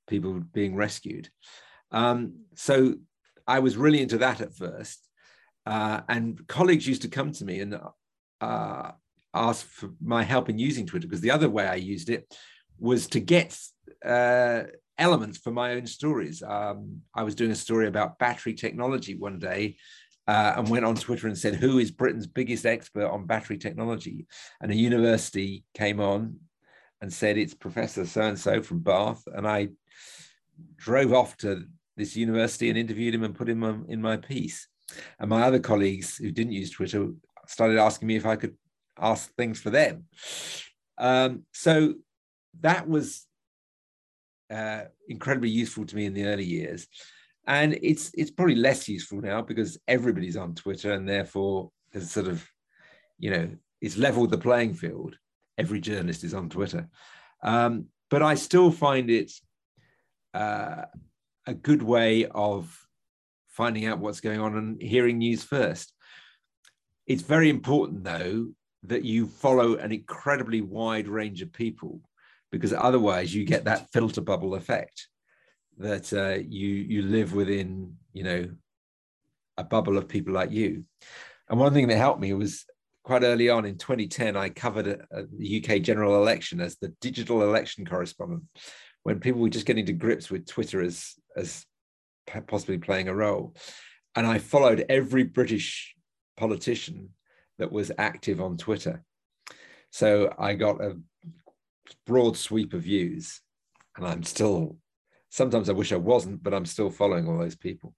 [0.08, 1.30] people being rescued.
[1.92, 2.96] Um, so
[3.46, 5.08] I was really into that at first,
[5.66, 7.80] uh, and colleagues used to come to me and
[8.42, 8.92] uh,
[9.34, 12.34] ask for my help in using Twitter because the other way I used it
[12.80, 13.58] was to get
[14.06, 14.64] uh,
[14.98, 16.44] elements for my own stories.
[16.44, 19.78] Um, I was doing a story about battery technology one day.
[20.30, 24.28] Uh, and went on Twitter and said, Who is Britain's biggest expert on battery technology?
[24.60, 26.42] And a university came on
[27.00, 29.24] and said, It's Professor so and so from Bath.
[29.34, 29.70] And I
[30.76, 31.64] drove off to
[31.96, 34.68] this university and interviewed him and put him in my piece.
[35.20, 37.12] And my other colleagues who didn't use Twitter
[37.48, 38.58] started asking me if I could
[39.00, 40.06] ask things for them.
[40.98, 41.96] Um, so
[42.62, 43.27] that was
[44.50, 46.88] uh, incredibly useful to me in the early years,
[47.46, 52.28] and it's it's probably less useful now because everybody's on Twitter, and therefore there's sort
[52.28, 52.48] of,
[53.20, 53.50] you know,
[53.82, 55.18] it's leveled the playing field.
[55.58, 56.88] Every journalist is on Twitter,
[57.44, 59.32] um, but I still find it
[60.34, 60.86] uh,
[61.46, 62.88] a good way of
[63.48, 65.92] finding out what's going on and hearing news first.
[67.08, 68.50] It's very important, though,
[68.84, 72.02] that you follow an incredibly wide range of people
[72.58, 75.08] because otherwise you get that filter bubble effect
[75.78, 78.50] that uh, you you live within you know
[79.58, 80.84] a bubble of people like you.
[81.50, 82.66] And one thing that helped me was
[83.04, 86.90] quite early on in 2010 i covered a, a, the uk general election as the
[87.00, 88.44] digital election correspondent
[89.04, 91.66] when people were just getting to grips with twitter as as
[92.48, 93.56] possibly playing a role.
[94.16, 95.96] And i followed every british
[96.36, 97.10] politician
[97.58, 99.04] that was active on twitter.
[99.92, 100.98] So i got a
[102.06, 103.42] broad sweep of views.
[103.96, 104.78] And I'm still,
[105.30, 107.94] sometimes I wish I wasn't, but I'm still following all those people.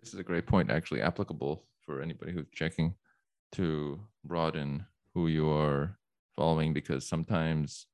[0.00, 2.94] This is a great point, actually applicable for anybody who's checking
[3.52, 5.98] to broaden who you are
[6.36, 7.86] following because sometimes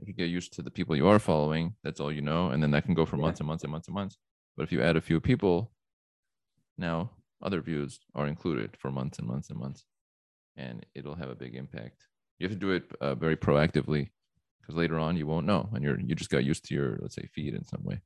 [0.00, 2.50] if you get used to the people you are following, that's all you know.
[2.50, 3.22] And then that can go for yeah.
[3.22, 4.18] months and months and months and months.
[4.56, 5.72] But if you add a few people,
[6.76, 7.10] now
[7.42, 9.84] other views are included for months and months and months.
[10.56, 12.04] And it'll have a big impact
[12.38, 14.10] you have to do it uh, very proactively
[14.60, 17.14] because later on you won't know and you're you just got used to your let's
[17.14, 18.00] say feed in some way.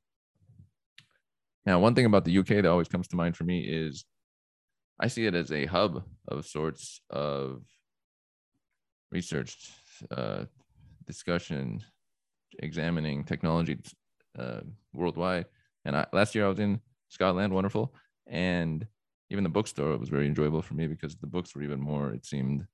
[1.65, 4.05] Now one thing about the uk that always comes to mind for me is
[4.99, 7.63] i see it as a hub of sorts of
[9.11, 9.57] research
[10.11, 10.45] uh,
[11.05, 11.81] discussion
[12.59, 13.79] examining technology
[14.37, 14.61] uh,
[14.93, 15.45] worldwide.
[15.85, 16.79] And I, last year i was in
[17.09, 17.93] scotland wonderful
[18.27, 18.87] and
[19.29, 22.25] even the bookstore was very enjoyable for me because the books were even more it
[22.25, 22.65] seemed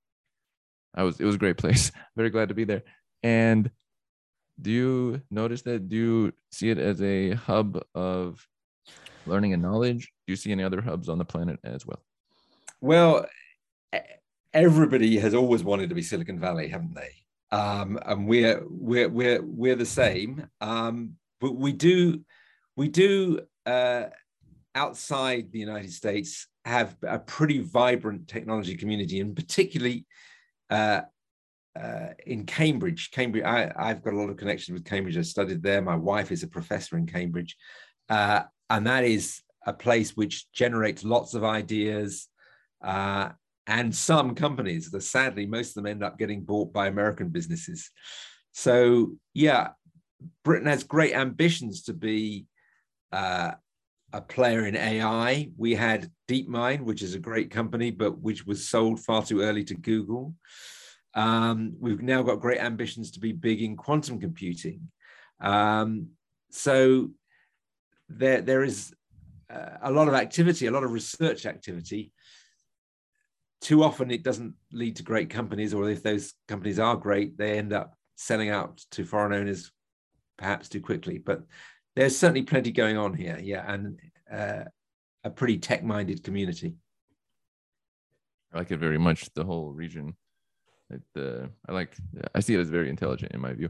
[0.97, 1.91] I was it was a great place.
[2.17, 2.83] Very glad to be there.
[3.23, 3.71] And
[4.59, 5.87] do you notice that?
[5.87, 8.45] Do you see it as a hub of
[9.27, 10.11] learning and knowledge?
[10.25, 12.01] Do you see any other hubs on the planet as well?
[12.81, 13.27] Well,
[14.53, 17.11] everybody has always wanted to be Silicon Valley, haven't they?
[17.55, 20.47] Um, and we're we're we're we're the same.
[20.59, 22.21] Um, but we do
[22.75, 24.05] we do uh,
[24.73, 30.05] outside the United States have a pretty vibrant technology community, and particularly
[30.69, 31.01] uh,
[31.79, 33.11] uh, in Cambridge.
[33.11, 35.17] Cambridge, I, have got a lot of connections with Cambridge.
[35.17, 35.81] I studied there.
[35.81, 37.55] My wife is a professor in Cambridge,
[38.09, 42.27] uh, and that is a place which generates lots of ideas
[42.83, 43.29] uh,
[43.67, 44.89] and some companies.
[44.89, 47.91] the, sadly, most of them end up getting bought by American businesses.
[48.53, 49.69] So yeah,
[50.43, 52.47] Britain has great ambitions to be
[53.11, 53.51] uh,
[54.13, 55.49] a player in AI.
[55.57, 59.63] We had DeepMind, which is a great company, but which was sold far too early
[59.65, 60.33] to Google.
[61.13, 64.91] Um, we've now got great ambitions to be big in quantum computing.
[65.41, 66.09] Um,
[66.51, 67.11] so
[68.07, 68.93] there, there is
[69.49, 72.11] uh, a lot of activity, a lot of research activity.
[73.61, 77.57] Too often it doesn't lead to great companies, or if those companies are great, they
[77.57, 79.71] end up selling out to foreign owners
[80.37, 81.17] perhaps too quickly.
[81.17, 81.41] But
[81.97, 83.99] there's certainly plenty going on here, yeah, and
[84.31, 84.65] uh,
[85.23, 86.75] a pretty tech-minded community.
[88.53, 89.33] I like it very much.
[89.33, 90.15] The whole region,
[90.91, 91.97] it, uh, I like.
[92.35, 93.69] I see it as very intelligent in my view.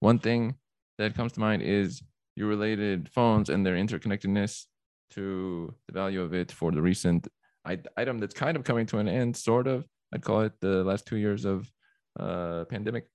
[0.00, 0.54] One thing
[0.98, 2.02] that comes to mind is
[2.36, 4.66] you related phones and their interconnectedness
[5.12, 7.26] to the value of it for the recent
[7.64, 9.86] item that's kind of coming to an end, sort of.
[10.12, 11.72] I'd call it the last two years of
[12.18, 13.06] uh, pandemic.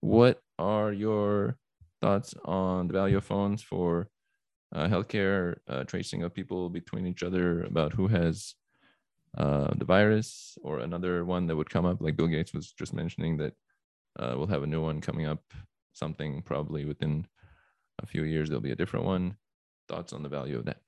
[0.00, 1.56] What are your
[2.00, 4.08] thoughts on the value of phones for
[4.74, 8.54] uh, healthcare, uh, tracing of people between each other about who has
[9.36, 12.92] uh, the virus or another one that would come up, like Bill Gates was just
[12.92, 13.54] mentioning that
[14.18, 15.42] uh, we'll have a new one coming up,
[15.92, 17.26] something probably within
[18.02, 19.36] a few years, there'll be a different one.
[19.88, 20.78] Thoughts on the value of that?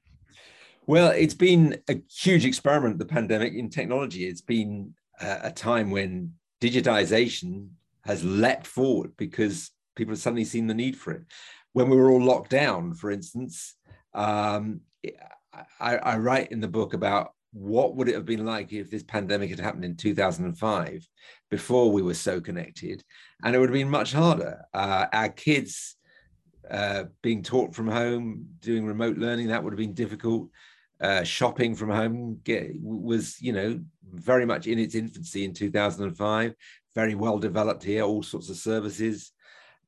[0.86, 4.26] Well, it's been a huge experiment, the pandemic in technology.
[4.26, 7.68] It's been a, a time when digitization
[8.04, 11.22] has leapt forward because people have suddenly seen the need for it.
[11.72, 13.74] When we were all locked down, for instance,
[14.14, 14.80] um,
[15.80, 19.03] I, I, write in the book about what would it have been like if this
[19.03, 21.07] pandemic had happened in 2005
[21.51, 23.03] before we were so connected
[23.45, 24.64] and it would have been much harder.
[24.72, 25.97] Uh, our kids
[26.70, 30.49] uh, being taught from home doing remote learning that would have been difficult.
[31.01, 33.80] Uh, shopping from home get, was you know
[34.12, 36.55] very much in its infancy in 2005
[36.95, 39.32] very well developed here all sorts of services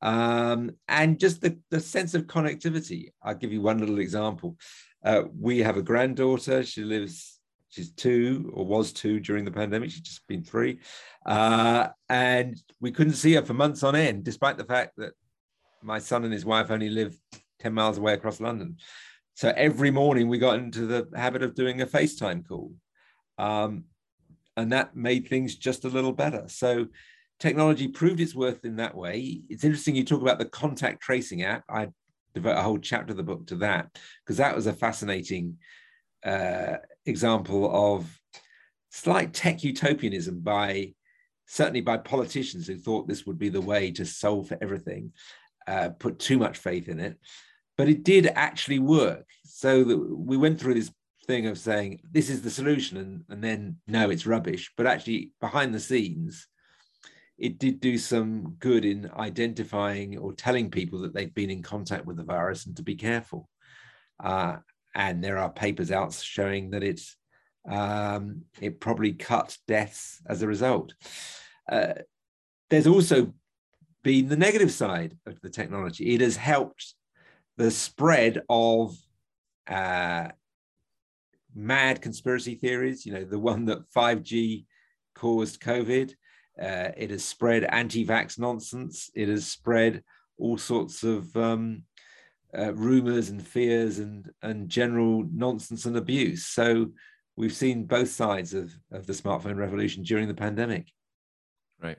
[0.04, 4.56] um, and just the, the sense of connectivity i'll give you one little example
[5.04, 7.34] uh, we have a granddaughter she lives
[7.74, 9.90] She's two or was two during the pandemic.
[9.90, 10.78] She's just been three.
[11.26, 15.12] Uh, and we couldn't see her for months on end, despite the fact that
[15.82, 17.16] my son and his wife only live
[17.58, 18.76] 10 miles away across London.
[19.34, 22.72] So every morning we got into the habit of doing a FaceTime call.
[23.38, 23.86] Um,
[24.56, 26.44] and that made things just a little better.
[26.46, 26.86] So
[27.38, 29.42] technology proved its worth in that way.
[29.48, 31.64] It's interesting you talk about the contact tracing app.
[31.68, 31.88] I
[32.34, 35.58] devote a whole chapter of the book to that because that was a fascinating
[36.24, 36.76] uh,
[37.06, 38.20] example of
[38.90, 40.94] slight tech utopianism by
[41.46, 45.12] certainly by politicians who thought this would be the way to solve for everything,
[45.66, 47.18] uh, put too much faith in it.
[47.76, 49.26] But it did actually work.
[49.44, 50.92] So we went through this
[51.26, 54.72] thing of saying this is the solution, and, and then no, it's rubbish.
[54.76, 56.46] But actually, behind the scenes,
[57.38, 62.06] it did do some good in identifying or telling people that they've been in contact
[62.06, 63.48] with the virus and to be careful.
[64.22, 64.56] Uh,
[64.94, 67.16] and there are papers out showing that it's
[67.68, 70.94] um, it probably cut deaths as a result.
[71.68, 71.94] Uh,
[72.70, 73.32] there's also
[74.02, 76.14] been the negative side of the technology.
[76.14, 76.94] It has helped
[77.56, 78.96] the spread of
[79.66, 80.28] uh,
[81.54, 83.06] mad conspiracy theories.
[83.06, 84.66] You know, the one that 5G
[85.14, 86.12] caused COVID.
[86.60, 89.10] Uh, it has spread anti-vax nonsense.
[89.14, 90.02] It has spread
[90.38, 91.82] all sorts of um,
[92.56, 96.46] uh, rumors and fears and and general nonsense and abuse.
[96.46, 96.92] So
[97.36, 100.88] we've seen both sides of, of the smartphone revolution during the pandemic.
[101.82, 101.98] Right.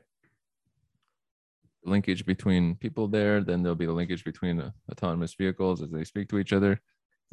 [1.83, 6.03] Linkage between people there, then there'll be the linkage between uh, autonomous vehicles as they
[6.05, 6.81] speak to each other,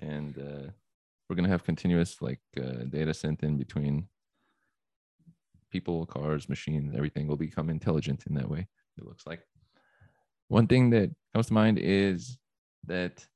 [0.01, 0.70] and uh,
[1.29, 4.09] we're gonna have continuous like uh, data sent in between
[5.73, 6.95] people, cars, machines.
[6.95, 8.68] Everything will become intelligent in that way.
[8.99, 9.41] It looks like.
[10.49, 12.39] One thing that comes to mind is
[12.87, 13.27] that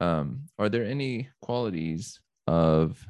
[0.00, 3.04] um, are there any qualities of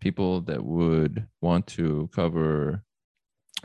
[0.00, 2.84] people that would want to cover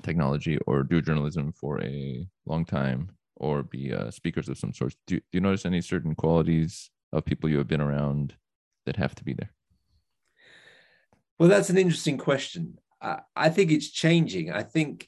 [0.02, 4.96] technology or do journalism for a long time or be uh, speakers of some sort
[5.06, 8.36] do, do you notice any certain qualities of people you have been around
[8.86, 9.52] that have to be there
[11.38, 15.08] well that's an interesting question I, I think it's changing i think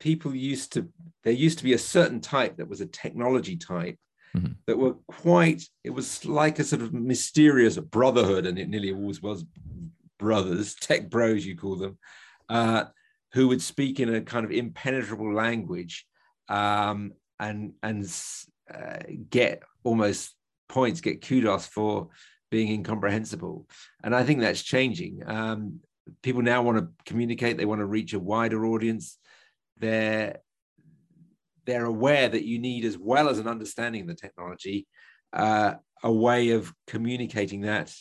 [0.00, 0.88] people used to
[1.24, 3.96] there used to be a certain type that was a technology type
[4.36, 4.52] mm-hmm.
[4.66, 9.22] that were quite, it was like a sort of mysterious brotherhood, and it nearly always
[9.22, 9.44] was
[10.18, 11.98] brothers, tech bros, you call them,
[12.48, 12.84] uh,
[13.32, 16.06] who would speak in a kind of impenetrable language
[16.48, 18.04] um, and, and
[18.72, 18.98] uh,
[19.30, 20.34] get almost
[20.68, 22.08] points, get kudos for
[22.50, 23.66] being incomprehensible.
[24.04, 25.22] And I think that's changing.
[25.26, 25.80] Um,
[26.22, 29.18] people now want to communicate, they want to reach a wider audience.
[29.78, 30.38] They're
[31.64, 34.86] they're aware that you need, as well as an understanding of the technology,
[35.32, 37.94] uh, a way of communicating that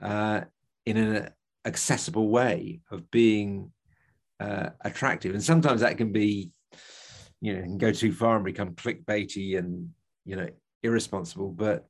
[0.00, 0.42] uh,
[0.84, 1.30] in an
[1.64, 3.72] accessible way of being
[4.38, 5.34] uh, attractive.
[5.34, 6.52] And sometimes that can be,
[7.40, 9.90] you know, can go too far and become clickbaity and
[10.24, 10.48] you know
[10.82, 11.50] irresponsible.
[11.50, 11.86] But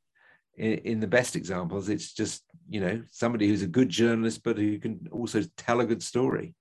[0.56, 4.56] in, in the best examples, it's just you know somebody who's a good journalist, but
[4.56, 6.54] who can also tell a good story.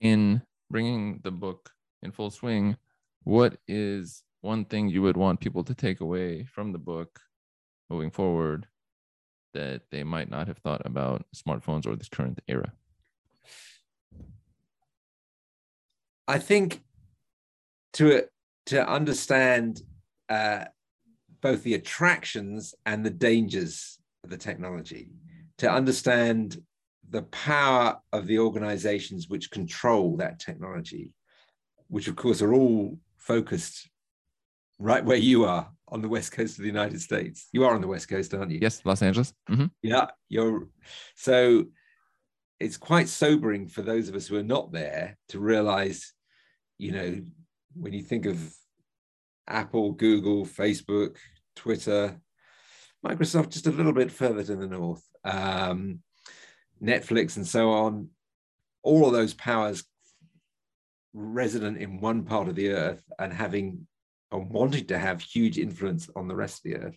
[0.00, 1.70] In bringing the book
[2.02, 2.76] in full swing,
[3.24, 7.20] what is one thing you would want people to take away from the book
[7.88, 8.66] moving forward
[9.54, 12.72] that they might not have thought about smartphones or this current era?
[16.28, 16.82] I think
[17.94, 18.24] to
[18.66, 19.80] to understand
[20.28, 20.64] uh,
[21.46, 25.10] both the attractions and the dangers of the technology,
[25.58, 26.60] to understand
[27.08, 31.12] the power of the organizations which control that technology,
[31.86, 33.88] which of course are all focused
[34.80, 37.48] right where you are on the west coast of the United States.
[37.52, 38.58] You are on the west coast, aren't you?
[38.60, 39.32] Yes, Los Angeles.
[39.48, 39.70] Mhm.
[39.82, 40.68] Yeah, you're.
[41.14, 41.66] So
[42.58, 46.12] it's quite sobering for those of us who are not there to realize,
[46.76, 47.22] you know,
[47.74, 48.36] when you think of
[49.46, 51.18] Apple, Google, Facebook,
[51.56, 52.20] Twitter,
[53.04, 56.00] Microsoft, just a little bit further to the north, um,
[56.82, 58.10] Netflix, and so on.
[58.82, 59.84] All of those powers
[61.12, 63.86] resident in one part of the earth and having
[64.30, 66.96] and wanting to have huge influence on the rest of the earth.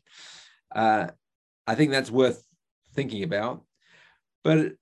[0.75, 1.07] Uh,
[1.65, 2.43] I think that's worth
[2.93, 3.63] thinking about.
[4.43, 4.73] But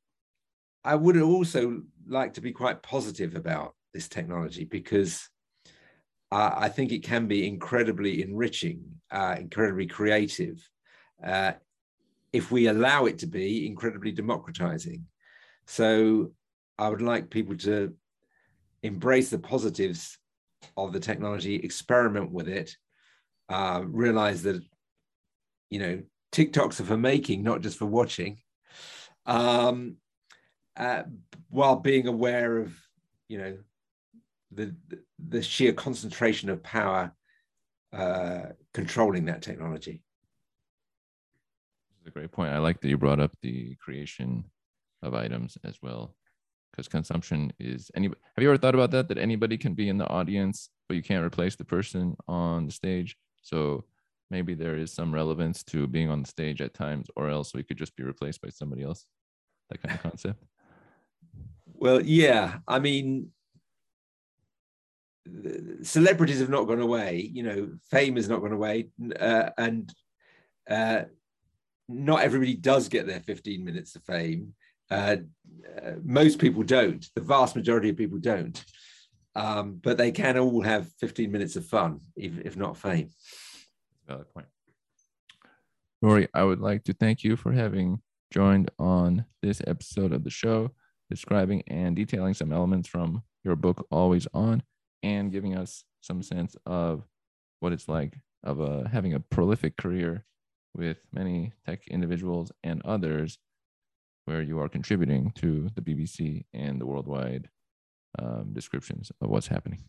[0.83, 5.29] I would also like to be quite positive about this technology because
[6.31, 10.67] uh, I think it can be incredibly enriching, uh, incredibly creative,
[11.25, 11.53] uh,
[12.33, 15.05] if we allow it to be incredibly democratizing.
[15.65, 16.31] So
[16.77, 17.93] I would like people to
[18.83, 20.17] embrace the positives
[20.75, 22.75] of the technology, experiment with it,
[23.49, 24.61] uh, realize that,
[25.69, 28.39] you know, TikToks are for making, not just for watching,
[29.25, 29.95] um,
[30.75, 31.03] uh,
[31.49, 32.77] while being aware of,
[33.27, 33.57] you know,
[34.51, 34.75] the,
[35.29, 37.11] the sheer concentration of power
[37.93, 38.41] uh,
[38.73, 40.03] controlling that technology.
[41.89, 42.53] That's a great point.
[42.53, 44.45] I like that you brought up the creation
[45.03, 46.15] of items as well,
[46.71, 48.07] because consumption is any.
[48.07, 49.07] Have you ever thought about that?
[49.09, 52.71] That anybody can be in the audience, but you can't replace the person on the
[52.71, 53.15] stage.
[53.41, 53.83] So
[54.29, 57.63] maybe there is some relevance to being on the stage at times, or else we
[57.63, 59.05] could just be replaced by somebody else.
[59.69, 60.43] That kind of concept.
[61.65, 62.59] Well, yeah.
[62.67, 63.31] I mean,
[65.81, 67.29] celebrities have not gone away.
[67.33, 69.93] You know, fame has not gone away, uh, and
[70.69, 71.03] uh,
[71.87, 74.53] not everybody does get their 15 minutes of fame.
[74.89, 75.17] Uh,
[75.81, 77.05] uh, most people don't.
[77.15, 78.63] The vast majority of people don't.
[79.35, 83.11] Um, but they can all have 15 minutes of fun, if, if not fame.
[84.07, 84.47] Valid point.
[86.01, 88.01] Rory, I would like to thank you for having
[88.31, 90.71] joined on this episode of the show,
[91.09, 94.61] describing and detailing some elements from your book, Always On,
[95.03, 97.03] and giving us some sense of
[97.59, 100.25] what it's like of a, having a prolific career
[100.75, 103.39] with many tech individuals and others
[104.25, 107.49] where you are contributing to the BBC and the worldwide
[108.19, 109.83] um, descriptions of what's happening.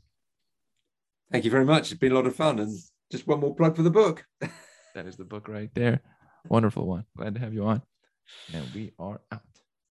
[1.31, 1.91] Thank you very much.
[1.91, 2.59] It's been a lot of fun.
[2.59, 2.79] And
[3.11, 4.25] just one more plug for the book.
[4.95, 6.01] that is the book right there.
[6.49, 7.05] Wonderful one.
[7.17, 7.83] Glad to have you on.
[8.55, 9.43] And we are out.